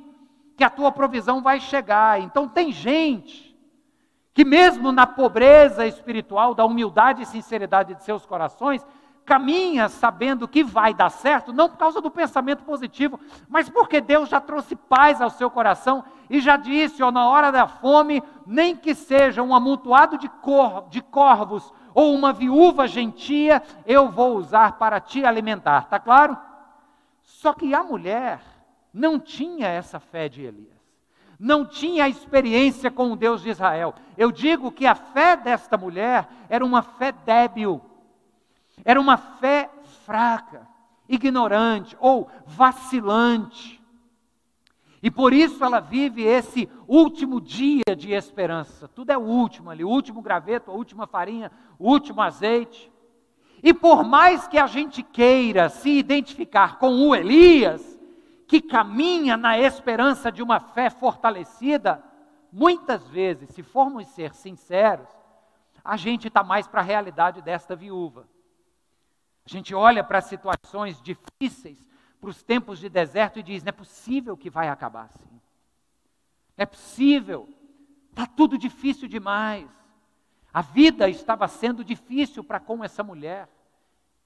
[0.57, 2.21] que a tua provisão vai chegar.
[2.21, 3.53] Então tem gente
[4.35, 8.85] que mesmo na pobreza espiritual, da humildade e sinceridade de seus corações,
[9.25, 14.29] caminha sabendo que vai dar certo, não por causa do pensamento positivo, mas porque Deus
[14.29, 18.75] já trouxe paz ao seu coração e já disse, ó, na hora da fome, nem
[18.75, 24.73] que seja um amontoado de, cor, de corvos ou uma viúva gentia, eu vou usar
[24.79, 26.37] para te alimentar, tá claro?
[27.43, 28.41] Só que a mulher
[28.95, 30.81] não tinha essa fé de Elias,
[31.41, 33.97] não tinha a experiência com o Deus de Israel.
[34.17, 37.81] Eu digo que a fé desta mulher era uma fé débil,
[38.85, 39.69] era uma fé
[40.05, 40.69] fraca,
[41.09, 43.83] ignorante ou vacilante.
[45.03, 48.87] E por isso ela vive esse último dia de esperança.
[48.87, 52.92] Tudo é o último ali, o último graveto, a última farinha, o último azeite.
[53.63, 57.99] E por mais que a gente queira se identificar com o Elias,
[58.49, 62.03] que caminha na esperança de uma fé fortalecida,
[62.51, 65.09] muitas vezes, se formos ser sinceros,
[65.85, 68.29] a gente está mais para a realidade desta viúva.
[69.45, 71.85] A gente olha para situações difíceis,
[72.21, 75.41] para os tempos de deserto e diz: não é possível que vai acabar assim.
[76.57, 77.49] Não é possível,
[78.11, 79.69] está tudo difícil demais.
[80.53, 83.49] A vida estava sendo difícil para com essa mulher.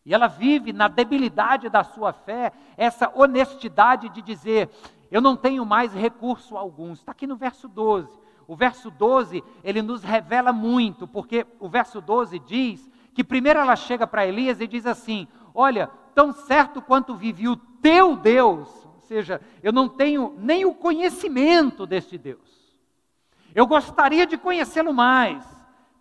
[0.04, 4.70] E ela vive na debilidade da sua fé, essa honestidade de dizer:
[5.10, 6.92] eu não tenho mais recurso algum.
[6.92, 8.26] Está aqui no verso 12.
[8.46, 13.74] O verso 12, ele nos revela muito, porque o verso 12 diz que primeiro ela
[13.74, 19.00] chega para Elias e diz assim: Olha, tão certo quanto vive o teu Deus, ou
[19.00, 22.76] seja, eu não tenho nem o conhecimento deste Deus.
[23.54, 25.55] Eu gostaria de conhecê-lo mais.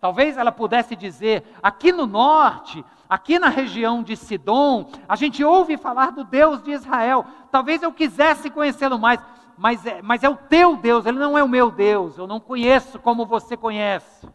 [0.06, 5.76] Talvez ela pudesse dizer: aqui no norte, aqui na região de Sidom, a gente ouve
[5.76, 7.26] falar do Deus de Israel.
[7.50, 9.18] Talvez eu quisesse conhecê-lo mais,
[9.58, 12.16] mas é, mas é o teu Deus, ele não é o meu Deus.
[12.16, 14.28] Eu não conheço como você conhece.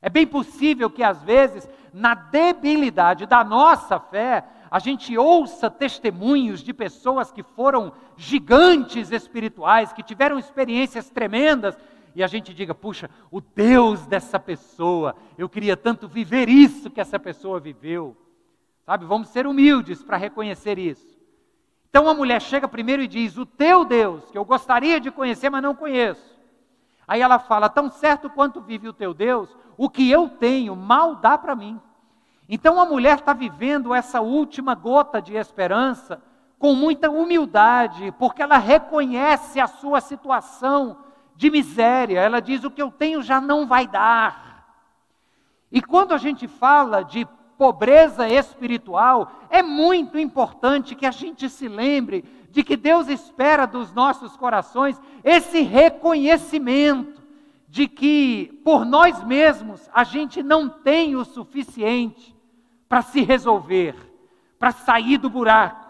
[0.00, 6.60] É bem possível que às vezes, na debilidade da nossa fé, a gente ouça testemunhos
[6.60, 11.76] de pessoas que foram gigantes espirituais, que tiveram experiências tremendas,
[12.14, 17.00] e a gente diga: puxa, o Deus dessa pessoa, eu queria tanto viver isso que
[17.00, 18.16] essa pessoa viveu.
[18.84, 21.18] Sabe, vamos ser humildes para reconhecer isso.
[21.90, 25.50] Então a mulher chega primeiro e diz: O teu Deus, que eu gostaria de conhecer,
[25.50, 26.38] mas não conheço.
[27.06, 31.16] Aí ela fala: Tão certo quanto vive o teu Deus, o que eu tenho mal
[31.16, 31.80] dá para mim.
[32.48, 36.22] Então a mulher está vivendo essa última gota de esperança
[36.58, 40.96] com muita humildade, porque ela reconhece a sua situação
[41.38, 42.18] de miséria.
[42.18, 44.66] Ela diz: O que eu tenho já não vai dar.
[45.70, 51.68] E quando a gente fala de pobreza espiritual, é muito importante que a gente se
[51.68, 57.22] lembre de que Deus espera dos nossos corações esse reconhecimento
[57.68, 62.34] de que por nós mesmos a gente não tem o suficiente
[62.88, 63.94] para se resolver,
[64.58, 65.86] para sair do buraco.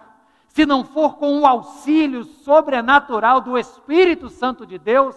[0.49, 5.15] Se não for com o auxílio sobrenatural do Espírito Santo de Deus,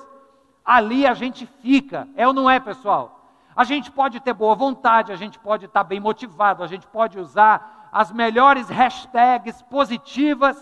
[0.65, 2.07] ali a gente fica.
[2.15, 3.19] É ou não é, pessoal?
[3.55, 7.19] A gente pode ter boa vontade, a gente pode estar bem motivado, a gente pode
[7.19, 10.57] usar as melhores hashtags positivas,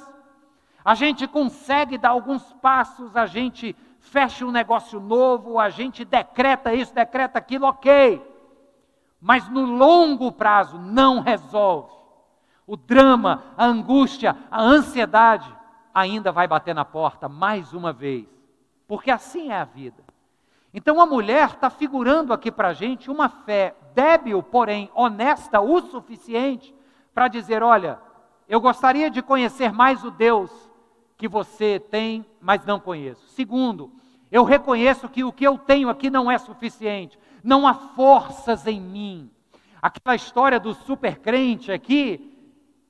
[0.83, 6.73] a gente consegue dar alguns passos, a gente fecha um negócio novo, a gente decreta
[6.73, 8.25] isso, decreta aquilo, ok.
[9.21, 11.93] Mas no longo prazo não resolve.
[12.65, 15.53] O drama, a angústia, a ansiedade
[15.93, 18.27] ainda vai bater na porta mais uma vez,
[18.89, 20.03] porque assim é a vida.
[20.73, 25.79] Então a mulher está figurando aqui para a gente uma fé débil, porém honesta o
[25.79, 26.73] suficiente
[27.13, 27.99] para dizer: olha,
[28.47, 30.51] eu gostaria de conhecer mais o Deus
[31.15, 33.27] que você tem, mas não conheço.
[33.27, 33.91] Segundo,
[34.31, 38.81] eu reconheço que o que eu tenho aqui não é suficiente, não há forças em
[38.81, 39.29] mim.
[39.79, 42.35] Aquela história do supercrente aqui,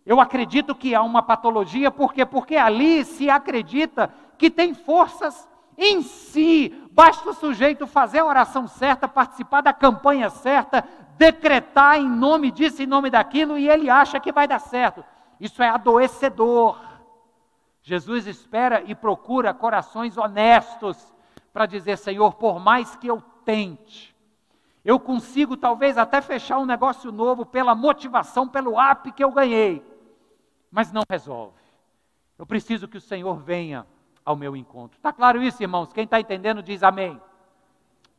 [0.06, 2.26] eu acredito que há uma patologia, por quê?
[2.26, 6.70] Porque ali se acredita que tem forças em si.
[6.92, 10.84] Basta o sujeito fazer a oração certa, participar da campanha certa,
[11.18, 15.04] decretar em nome disso, em nome daquilo, e ele acha que vai dar certo.
[15.40, 16.78] Isso é adoecedor.
[17.82, 21.14] Jesus espera e procura corações honestos
[21.54, 24.14] para dizer: Senhor, por mais que eu tente,
[24.84, 29.84] eu consigo talvez até fechar um negócio novo pela motivação, pelo app que eu ganhei,
[30.70, 31.58] mas não resolve.
[32.38, 33.86] Eu preciso que o Senhor venha
[34.30, 34.96] ao meu encontro.
[34.96, 35.92] Está claro isso, irmãos?
[35.92, 37.20] Quem está entendendo diz amém.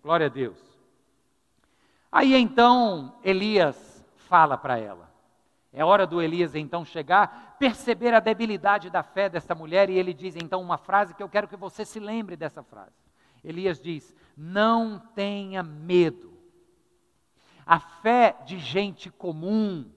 [0.02, 0.58] Glória a Deus.
[2.10, 5.08] Aí então Elias fala para ela.
[5.72, 10.12] É hora do Elias então chegar, perceber a debilidade da fé dessa mulher, e ele
[10.12, 12.96] diz então uma frase que eu quero que você se lembre dessa frase.
[13.44, 16.36] Elias diz: Não tenha medo.
[17.64, 19.88] A fé de gente comum,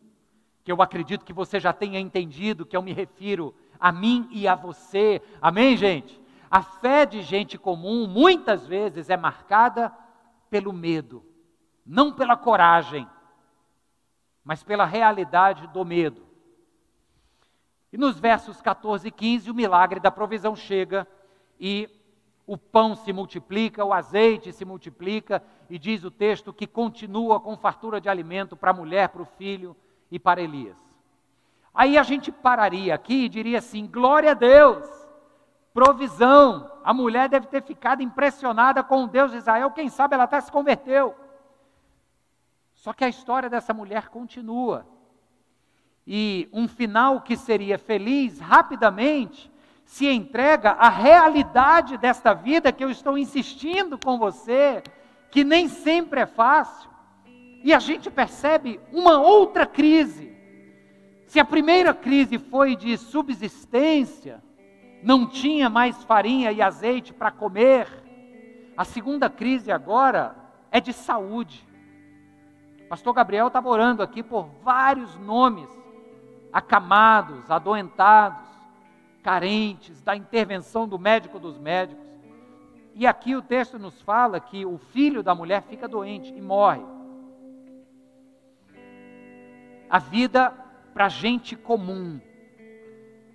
[0.64, 4.48] que eu acredito que você já tenha entendido, que eu me refiro a mim e
[4.48, 5.22] a você.
[5.42, 6.18] Amém, gente?
[6.50, 9.94] A fé de gente comum muitas vezes é marcada
[10.50, 11.22] pelo medo,
[11.86, 13.06] não pela coragem,
[14.42, 16.26] mas pela realidade do medo.
[17.92, 21.06] E nos versos 14 e 15, o milagre da provisão chega
[21.60, 21.90] e
[22.48, 27.58] o pão se multiplica, o azeite se multiplica, e diz o texto que continua com
[27.58, 29.76] fartura de alimento para a mulher, para o filho
[30.10, 30.83] e para Elias.
[31.74, 34.86] Aí a gente pararia aqui e diria assim: glória a Deus,
[35.74, 36.72] provisão.
[36.84, 40.40] A mulher deve ter ficado impressionada com o Deus de Israel, quem sabe ela até
[40.40, 41.16] se converteu.
[42.74, 44.86] Só que a história dessa mulher continua.
[46.06, 49.50] E um final que seria feliz, rapidamente,
[49.86, 54.84] se entrega à realidade desta vida que eu estou insistindo com você,
[55.32, 56.90] que nem sempre é fácil.
[57.64, 60.33] E a gente percebe uma outra crise
[61.34, 64.40] se a primeira crise foi de subsistência,
[65.02, 67.88] não tinha mais farinha e azeite para comer,
[68.78, 70.36] a segunda crise agora
[70.72, 71.68] é de saúde.
[72.88, 75.68] Pastor Gabriel estava orando aqui por vários nomes,
[76.54, 78.48] acamados, adoentados,
[79.24, 82.06] carentes, da intervenção do médico dos médicos.
[82.94, 86.86] E aqui o texto nos fala que o filho da mulher fica doente e morre.
[89.90, 90.63] A vida
[90.94, 92.20] para gente comum.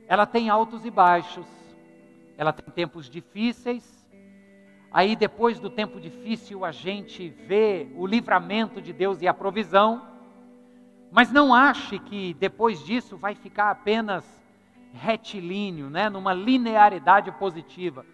[0.06, 1.46] Ela tem altos e baixos,
[2.36, 3.98] ela tem tempos difíceis.
[4.90, 10.06] Aí, depois do tempo difícil, a gente vê o livramento de Deus e a provisão.
[11.10, 14.24] Mas não ache que depois disso vai ficar apenas
[14.92, 18.04] retilíneo, né, numa linearidade positiva,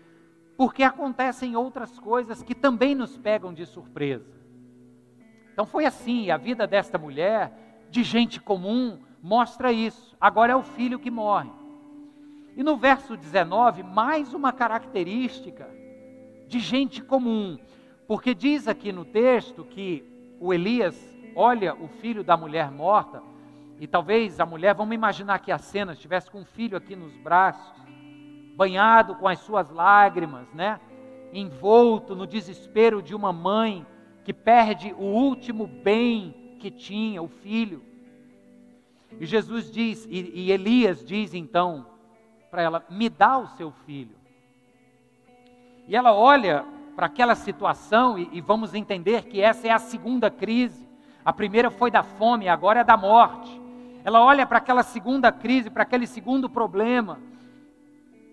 [0.56, 4.34] porque acontecem outras coisas que também nos pegam de surpresa.
[5.52, 10.14] Então foi assim, a vida desta mulher, de gente comum, mostra isso.
[10.20, 11.50] Agora é o filho que morre.
[12.54, 15.66] E no verso 19, mais uma característica
[16.46, 17.58] de gente comum,
[18.06, 20.04] porque diz aqui no texto que
[20.38, 20.94] o Elias
[21.34, 23.22] olha o filho da mulher morta,
[23.80, 27.16] e talvez a mulher, vamos imaginar que a cena estivesse com o filho aqui nos
[27.16, 27.82] braços,
[28.54, 30.78] banhado com as suas lágrimas, né?
[31.32, 33.86] Envolto no desespero de uma mãe
[34.22, 37.93] que perde o último bem que tinha, o filho.
[39.20, 41.86] E Jesus diz, e, e Elias diz então
[42.50, 44.16] para ela: Me dá o seu filho.
[45.86, 50.30] E ela olha para aquela situação, e, e vamos entender que essa é a segunda
[50.30, 50.88] crise.
[51.24, 53.60] A primeira foi da fome, agora é da morte.
[54.04, 57.18] Ela olha para aquela segunda crise, para aquele segundo problema,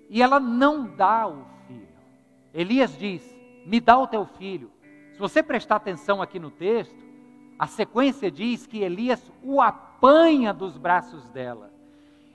[0.09, 1.87] e ela não dá o filho.
[2.53, 3.23] Elias diz:
[3.65, 4.71] Me dá o teu filho.
[5.13, 6.95] Se você prestar atenção aqui no texto,
[7.57, 9.61] a sequência diz que Elias o
[10.01, 11.71] apanha dos braços dela.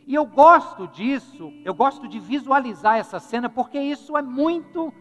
[0.07, 4.95] E eu gosto disso, eu gosto de visualizar essa cena, porque isso é muito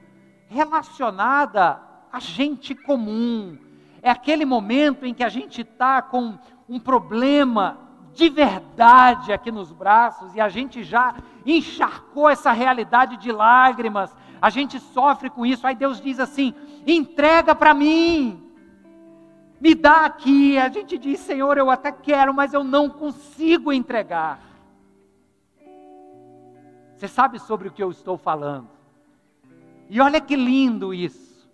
[0.47, 1.80] relacionada
[2.11, 3.55] a gente comum.
[4.01, 7.78] É aquele momento em que a gente está com um problema
[8.16, 11.13] de verdade aqui nos braços e a gente já
[11.45, 15.68] encharcou essa realidade de lágrimas, a gente sofre com isso.
[15.68, 16.51] Aí Deus diz assim:
[16.88, 18.45] entrega para mim,
[19.66, 20.59] me dá aqui.
[20.59, 24.39] A gente diz: Senhor, eu até quero, mas eu não consigo entregar.
[26.95, 28.70] Você sabe sobre o que eu estou falando.
[29.89, 31.49] E olha que lindo isso.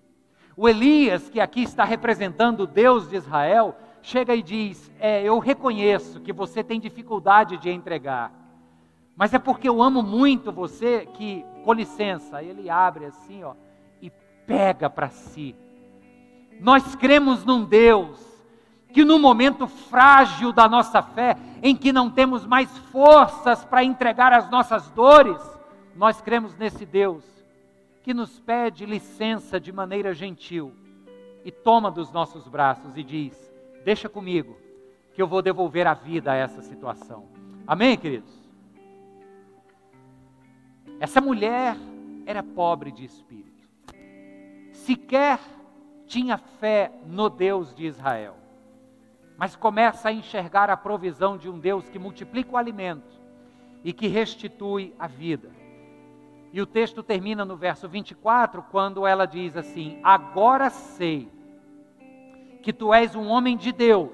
[0.57, 5.39] O Elias, que aqui está representando o Deus de Israel, chega e diz: é, Eu
[5.39, 8.29] reconheço que você tem dificuldade de entregar,
[9.15, 13.53] mas é porque eu amo muito você que, com licença, ele abre assim, ó,
[14.01, 14.11] e
[14.45, 15.55] pega para si.
[16.61, 18.21] Nós cremos num Deus
[18.93, 24.31] que no momento frágil da nossa fé, em que não temos mais forças para entregar
[24.31, 25.41] as nossas dores,
[25.95, 27.23] nós cremos nesse Deus
[28.03, 30.71] que nos pede licença de maneira gentil
[31.43, 33.51] e toma dos nossos braços e diz:
[33.83, 34.55] Deixa comigo,
[35.15, 37.25] que eu vou devolver a vida a essa situação.
[37.65, 38.39] Amém, queridos?
[40.99, 41.75] Essa mulher
[42.23, 43.67] era pobre de espírito,
[44.71, 45.39] sequer
[46.11, 48.35] tinha fé no Deus de Israel,
[49.37, 53.17] mas começa a enxergar a provisão de um Deus que multiplica o alimento
[53.81, 55.49] e que restitui a vida.
[56.51, 61.29] E o texto termina no verso 24, quando ela diz assim: Agora sei
[62.61, 64.11] que tu és um homem de Deus.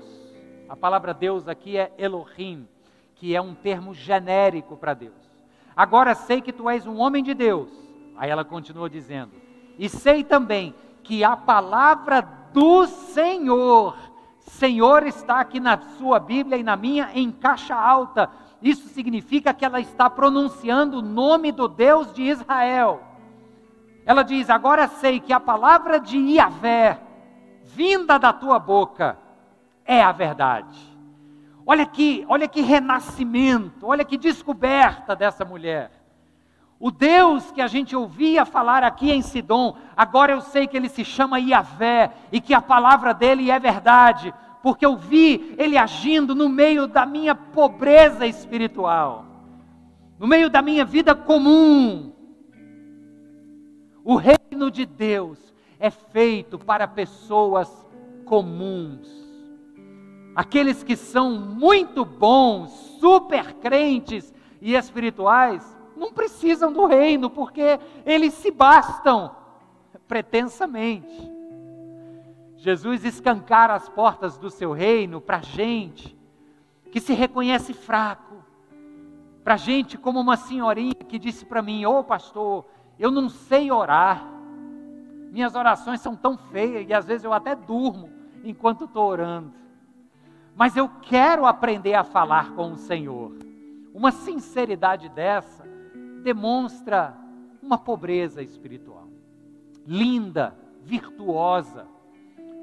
[0.70, 2.68] A palavra Deus aqui é Elohim,
[3.16, 5.16] que é um termo genérico para Deus.
[5.76, 7.72] Agora sei que tu és um homem de Deus.
[8.16, 9.32] Aí ela continua dizendo:
[9.80, 10.76] E sei também
[11.08, 13.96] que a palavra do Senhor,
[14.40, 18.30] Senhor está aqui na sua Bíblia e na minha em caixa alta.
[18.62, 23.02] Isso significa que ela está pronunciando o nome do Deus de Israel.
[24.06, 27.00] Ela diz: Agora sei que a palavra de Iavé,
[27.64, 29.18] vinda da tua boca
[29.86, 30.78] é a verdade.
[31.66, 35.92] Olha que, olha que renascimento, olha que descoberta dessa mulher.
[36.80, 40.90] O Deus que a gente ouvia falar aqui em Sidom, agora eu sei que ele
[40.90, 46.36] se chama Iavé e que a palavra dele é verdade, porque eu vi ele agindo
[46.36, 49.26] no meio da minha pobreza espiritual,
[50.20, 52.14] no meio da minha vida comum.
[54.04, 57.70] O reino de Deus é feito para pessoas
[58.24, 59.10] comuns.
[60.36, 62.70] Aqueles que são muito bons,
[63.00, 69.36] super crentes e espirituais, não precisam do reino, porque eles se bastam
[70.08, 71.32] pretensamente.
[72.56, 76.18] Jesus escancara as portas do seu reino para gente
[76.92, 78.44] que se reconhece fraco,
[79.44, 82.66] para gente como uma senhorinha que disse para mim: Ô oh, pastor,
[82.98, 84.26] eu não sei orar.
[85.32, 88.10] Minhas orações são tão feias e às vezes eu até durmo
[88.44, 89.54] enquanto estou orando.
[90.56, 93.34] Mas eu quero aprender a falar com o Senhor.
[93.94, 95.68] Uma sinceridade dessa
[96.24, 97.16] demonstra
[97.62, 99.08] uma pobreza espiritual.
[99.86, 101.86] Linda, virtuosa,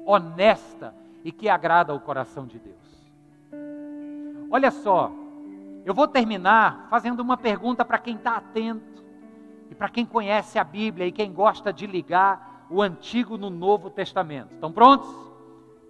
[0.05, 0.93] honesta
[1.23, 2.75] e que agrada ao coração de Deus.
[4.51, 5.11] Olha só,
[5.85, 9.03] Eu vou terminar fazendo uma pergunta para quem está atento
[9.69, 13.91] e para quem conhece a Bíblia e quem gosta de ligar o Antigo no Novo
[13.91, 14.53] Testamento.
[14.53, 15.07] Estão prontos?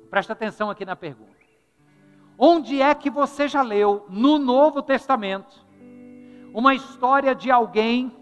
[0.10, 1.32] Presta atenção aqui na pergunta.
[2.38, 5.65] Onde é que você já leu no Novo Testamento
[6.56, 8.16] uma história de alguém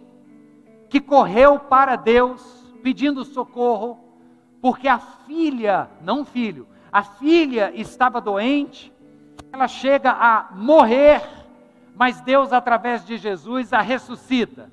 [0.90, 2.42] que correu para Deus
[2.82, 4.00] pedindo socorro
[4.60, 8.92] porque a filha, não filho, a filha estava doente,
[9.52, 11.22] ela chega a morrer,
[11.96, 14.72] mas Deus, através de Jesus, a ressuscita.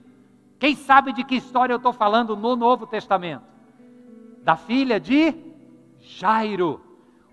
[0.58, 3.44] Quem sabe de que história eu estou falando no Novo Testamento?
[4.42, 5.34] Da filha de
[5.98, 6.80] Jairo,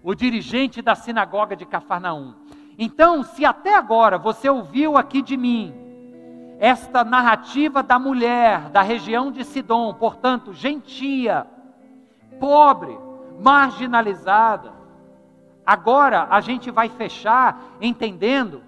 [0.04, 2.34] o dirigente da sinagoga de Cafarnaum.
[2.78, 5.87] Então, se até agora você ouviu aqui de mim
[6.60, 11.46] esta narrativa da mulher da região de Sidom, portanto, gentia,
[12.40, 12.98] pobre,
[13.40, 14.74] marginalizada,
[15.66, 18.64] agora a gente vai fechar entendendo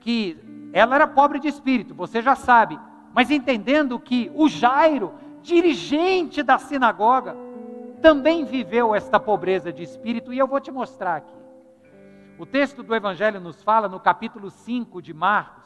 [0.00, 0.38] que
[0.72, 2.78] ela era pobre de espírito, você já sabe,
[3.12, 5.12] mas entendendo que o Jairo,
[5.42, 7.36] dirigente da sinagoga,
[8.00, 11.34] também viveu esta pobreza de espírito, e eu vou te mostrar aqui.
[12.38, 15.59] O texto do Evangelho nos fala, no capítulo 5 de Marcos,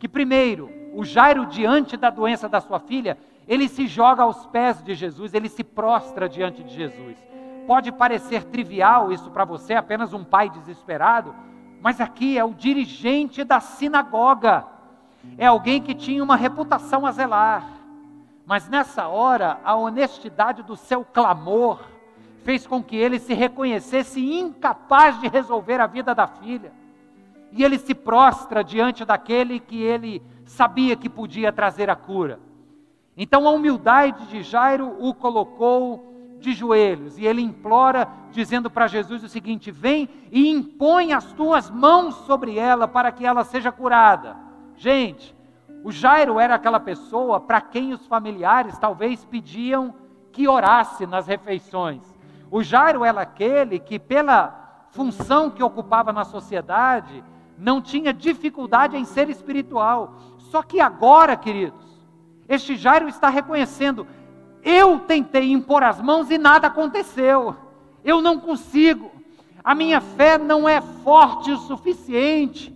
[0.00, 4.82] que primeiro, o Jairo, diante da doença da sua filha, ele se joga aos pés
[4.82, 7.18] de Jesus, ele se prostra diante de Jesus.
[7.66, 11.34] Pode parecer trivial isso para você, apenas um pai desesperado,
[11.82, 14.64] mas aqui é o dirigente da sinagoga,
[15.36, 17.68] é alguém que tinha uma reputação a zelar.
[18.46, 21.78] Mas nessa hora, a honestidade do seu clamor
[22.42, 26.72] fez com que ele se reconhecesse incapaz de resolver a vida da filha.
[27.52, 32.38] E ele se prostra diante daquele que ele sabia que podia trazer a cura.
[33.16, 39.22] Então a humildade de Jairo o colocou de joelhos e ele implora, dizendo para Jesus
[39.22, 44.36] o seguinte: Vem e impõe as tuas mãos sobre ela para que ela seja curada.
[44.76, 45.36] Gente,
[45.84, 49.94] o Jairo era aquela pessoa para quem os familiares talvez pediam
[50.32, 52.02] que orasse nas refeições.
[52.50, 57.22] O Jairo era aquele que, pela função que ocupava na sociedade,
[57.60, 60.14] não tinha dificuldade em ser espiritual.
[60.38, 61.86] Só que agora, queridos,
[62.48, 64.06] este Jairo está reconhecendo:
[64.64, 67.54] eu tentei impor as mãos e nada aconteceu.
[68.02, 69.10] Eu não consigo.
[69.62, 72.74] A minha fé não é forte o suficiente.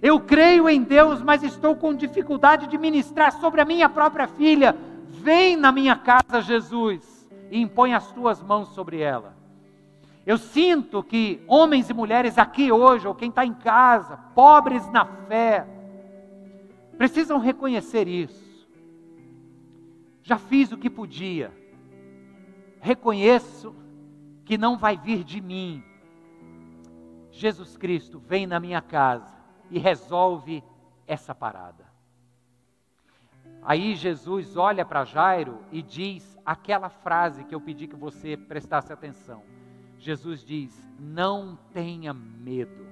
[0.00, 4.74] Eu creio em Deus, mas estou com dificuldade de ministrar sobre a minha própria filha.
[5.08, 9.41] Vem na minha casa, Jesus, e impõe as tuas mãos sobre ela.
[10.24, 15.04] Eu sinto que homens e mulheres aqui hoje, ou quem está em casa, pobres na
[15.04, 15.66] fé,
[16.96, 18.68] precisam reconhecer isso.
[20.22, 21.52] Já fiz o que podia.
[22.80, 23.74] Reconheço
[24.44, 25.82] que não vai vir de mim.
[27.30, 29.34] Jesus Cristo vem na minha casa
[29.70, 30.62] e resolve
[31.06, 31.90] essa parada.
[33.62, 38.92] Aí Jesus olha para Jairo e diz aquela frase que eu pedi que você prestasse
[38.92, 39.42] atenção.
[40.02, 42.84] Jesus diz: Não tenha medo.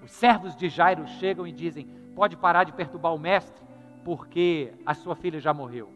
[0.00, 3.60] Os servos de Jairo chegam e dizem: Pode parar de perturbar o mestre,
[4.04, 5.92] porque a sua filha já morreu.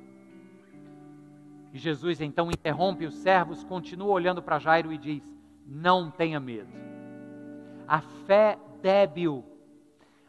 [1.72, 5.22] E Jesus então interrompe os servos, continua olhando para Jairo e diz:
[5.64, 6.72] Não tenha medo.
[7.86, 9.44] A fé débil,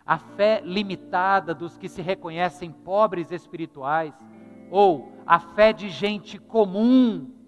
[0.05, 4.13] a fé limitada dos que se reconhecem pobres espirituais,
[4.69, 7.38] ou a fé de gente comum,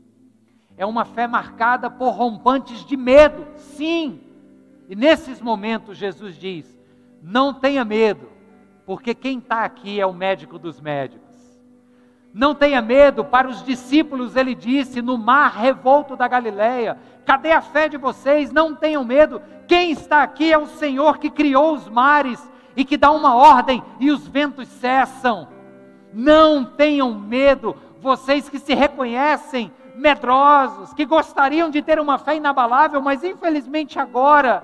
[0.82, 4.20] é uma fé marcada por rompantes de medo, sim.
[4.90, 6.76] E nesses momentos Jesus diz:
[7.22, 8.28] Não tenha medo,
[8.84, 11.30] porque quem está aqui é o médico dos médicos.
[12.34, 17.62] Não tenha medo, para os discípulos ele disse no mar revolto da Galileia: Cadê a
[17.62, 18.52] fé de vocês?
[18.52, 19.40] Não tenham medo.
[19.68, 23.84] Quem está aqui é o Senhor que criou os mares e que dá uma ordem
[24.00, 25.48] e os ventos cessam.
[26.12, 29.72] Não tenham medo, vocês que se reconhecem
[30.02, 34.64] medrosos, que gostariam de ter uma fé inabalável, mas infelizmente agora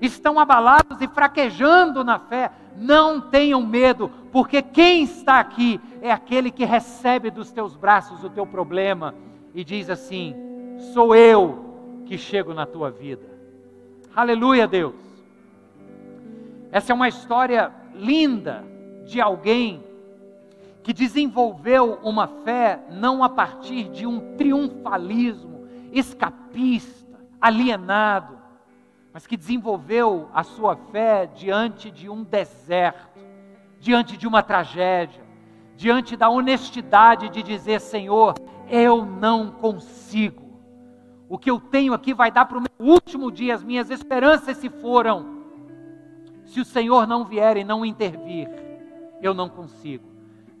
[0.00, 2.50] estão abalados e fraquejando na fé.
[2.76, 8.30] Não tenham medo, porque quem está aqui é aquele que recebe dos teus braços o
[8.30, 9.14] teu problema
[9.54, 10.34] e diz assim:
[10.92, 13.30] Sou eu que chego na tua vida.
[14.16, 14.94] Aleluia, Deus.
[16.72, 18.64] Essa é uma história linda
[19.04, 19.82] de alguém
[20.82, 28.38] que desenvolveu uma fé não a partir de um triunfalismo escapista, alienado,
[29.12, 33.20] mas que desenvolveu a sua fé diante de um deserto,
[33.78, 35.22] diante de uma tragédia,
[35.76, 38.34] diante da honestidade de dizer: Senhor,
[38.68, 40.42] eu não consigo.
[41.28, 44.56] O que eu tenho aqui vai dar para o meu último dia, as minhas esperanças
[44.56, 45.42] se foram.
[46.44, 48.48] Se o Senhor não vier e não intervir,
[49.20, 50.11] eu não consigo.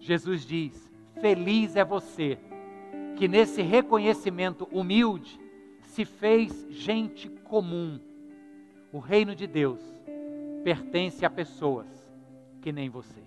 [0.02, 2.36] Jesus diz: Feliz é você
[3.16, 5.40] que nesse reconhecimento humilde
[5.80, 8.00] se fez gente comum.
[8.92, 9.80] O reino de Deus
[10.64, 11.86] pertence a pessoas
[12.60, 13.22] que nem vocês.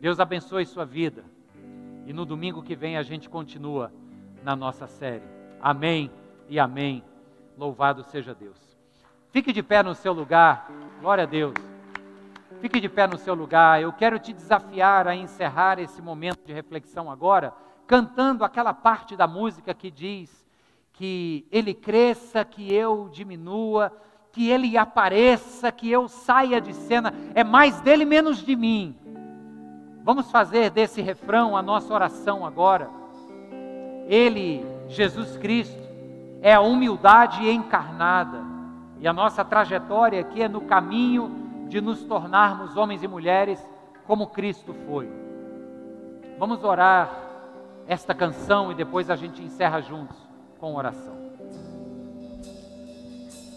[0.00, 1.24] Deus abençoe sua vida.
[2.06, 3.92] E no domingo que vem a gente continua
[4.42, 5.22] na nossa série.
[5.60, 6.10] Amém
[6.48, 7.04] e amém.
[7.56, 8.58] Louvado seja Deus.
[9.30, 10.68] Fique de pé no seu lugar.
[11.00, 11.71] Glória a Deus.
[12.62, 13.82] Fique de pé no seu lugar.
[13.82, 17.52] Eu quero te desafiar a encerrar esse momento de reflexão agora,
[17.88, 20.46] cantando aquela parte da música que diz
[20.92, 23.92] que ele cresça, que eu diminua,
[24.30, 27.12] que ele apareça, que eu saia de cena.
[27.34, 28.96] É mais dele, menos de mim.
[30.04, 32.88] Vamos fazer desse refrão a nossa oração agora.
[34.06, 35.82] Ele, Jesus Cristo,
[36.40, 38.40] é a humildade encarnada.
[39.00, 41.41] E a nossa trajetória aqui é no caminho
[41.72, 43.58] de nos tornarmos homens e mulheres
[44.06, 45.10] como Cristo foi.
[46.38, 47.10] Vamos orar
[47.86, 50.18] esta canção e depois a gente encerra juntos
[50.60, 51.16] com oração.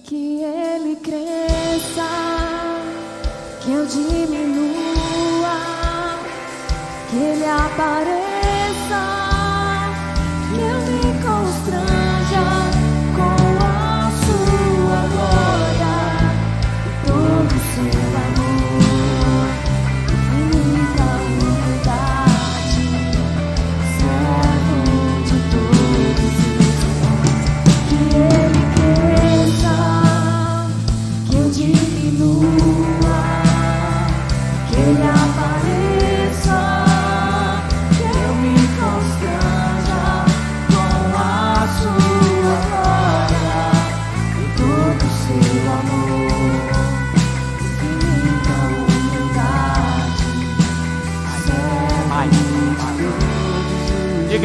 [0.05, 2.07] Que ele cresça,
[3.61, 5.55] que eu diminua
[7.09, 8.45] que ele apareça.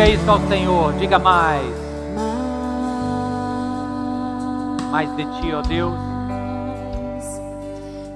[0.00, 1.62] Diga isso ao Senhor, diga mais.
[4.90, 5.92] Mais de ti, ó Deus.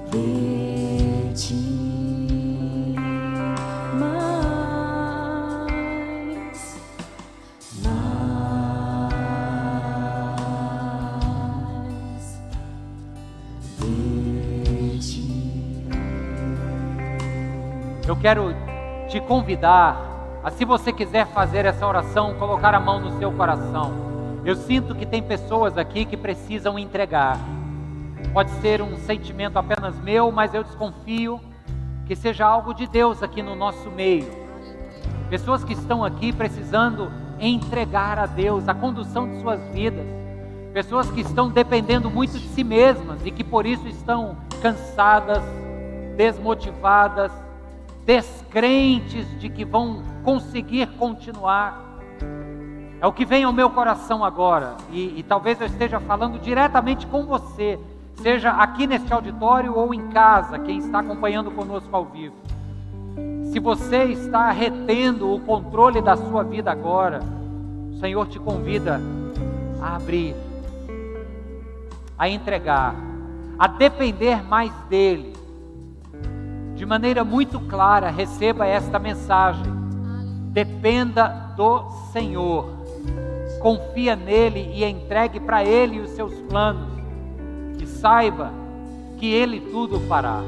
[0.09, 2.95] De ti.
[18.07, 18.55] Eu quero
[19.07, 20.14] te convidar
[20.51, 23.91] se você quiser fazer essa oração, colocar a mão no seu coração.
[24.45, 27.39] Eu sinto que tem pessoas aqui que precisam entregar.
[28.31, 31.39] Pode ser um sentimento apenas meu, mas eu desconfio
[32.05, 34.27] que seja algo de Deus aqui no nosso meio.
[35.29, 40.05] Pessoas que estão aqui precisando entregar a Deus a condução de suas vidas.
[40.73, 45.41] Pessoas que estão dependendo muito de si mesmas e que por isso estão cansadas,
[46.15, 47.31] desmotivadas,
[48.05, 51.83] descrentes de que vão conseguir continuar.
[53.01, 57.05] É o que vem ao meu coração agora, e, e, talvez eu esteja falando diretamente
[57.07, 57.77] com você,
[58.15, 62.35] seja aqui neste auditório ou em casa, quem está acompanhando conosco ao vivo.
[63.51, 67.19] Se você está retendo o controle da sua vida agora,
[67.91, 69.01] o Senhor te convida
[69.81, 70.35] a abrir,
[72.17, 72.95] a entregar,
[73.59, 75.44] a depender mais dEle
[76.75, 79.73] de maneira muito clara, receba esta mensagem.
[80.51, 82.69] Dependa do Senhor.
[83.61, 86.89] Confia nele e entregue para ele os seus planos.
[87.81, 88.51] E saiba
[89.17, 90.41] que ele tudo fará.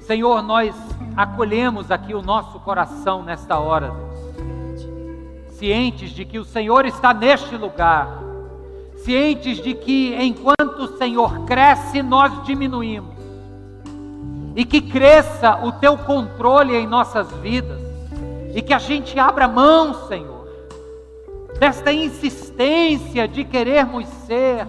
[0.00, 0.74] Senhor, nós
[1.16, 4.88] acolhemos aqui o nosso coração nesta hora, Deus.
[5.56, 8.20] Cientes de que o Senhor está neste lugar.
[8.96, 13.13] Cientes de que enquanto o Senhor cresce, nós diminuímos
[14.54, 17.80] e que cresça o teu controle em nossas vidas,
[18.54, 20.46] e que a gente abra mão, Senhor,
[21.58, 24.66] desta insistência de querermos ser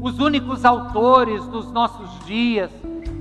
[0.00, 2.70] os únicos autores dos nossos dias,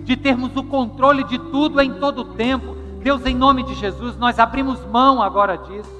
[0.04, 2.76] de termos o controle de tudo em todo o tempo.
[3.02, 5.98] Deus, em nome de Jesus, nós abrimos mão agora disso.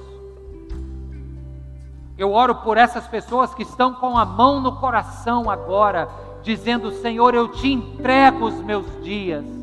[2.16, 6.08] Eu oro por essas pessoas que estão com a mão no coração agora,
[6.42, 9.57] dizendo: Senhor, eu te entrego os meus dias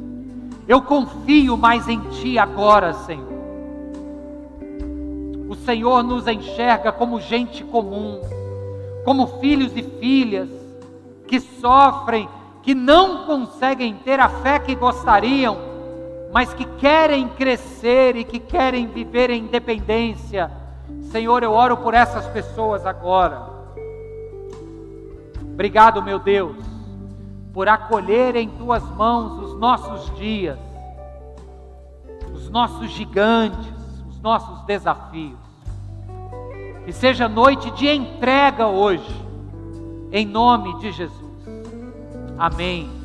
[0.67, 3.35] eu confio mais em Ti agora, Senhor.
[5.47, 8.19] O Senhor nos enxerga como gente comum,
[9.03, 10.49] como filhos e filhas
[11.27, 12.27] que sofrem,
[12.63, 15.57] que não conseguem ter a fé que gostariam,
[16.33, 20.51] mas que querem crescer e que querem viver em independência.
[21.11, 23.53] Senhor, eu oro por essas pessoas agora.
[25.53, 26.74] Obrigado, meu Deus
[27.55, 30.59] por acolher em tuas mãos os nossos dias,
[32.33, 33.71] os nossos gigantes,
[34.09, 35.39] os nossos desafios.
[36.83, 39.25] Que seja noite de entrega hoje,
[40.11, 41.33] em nome de Jesus.
[42.37, 43.04] Amém.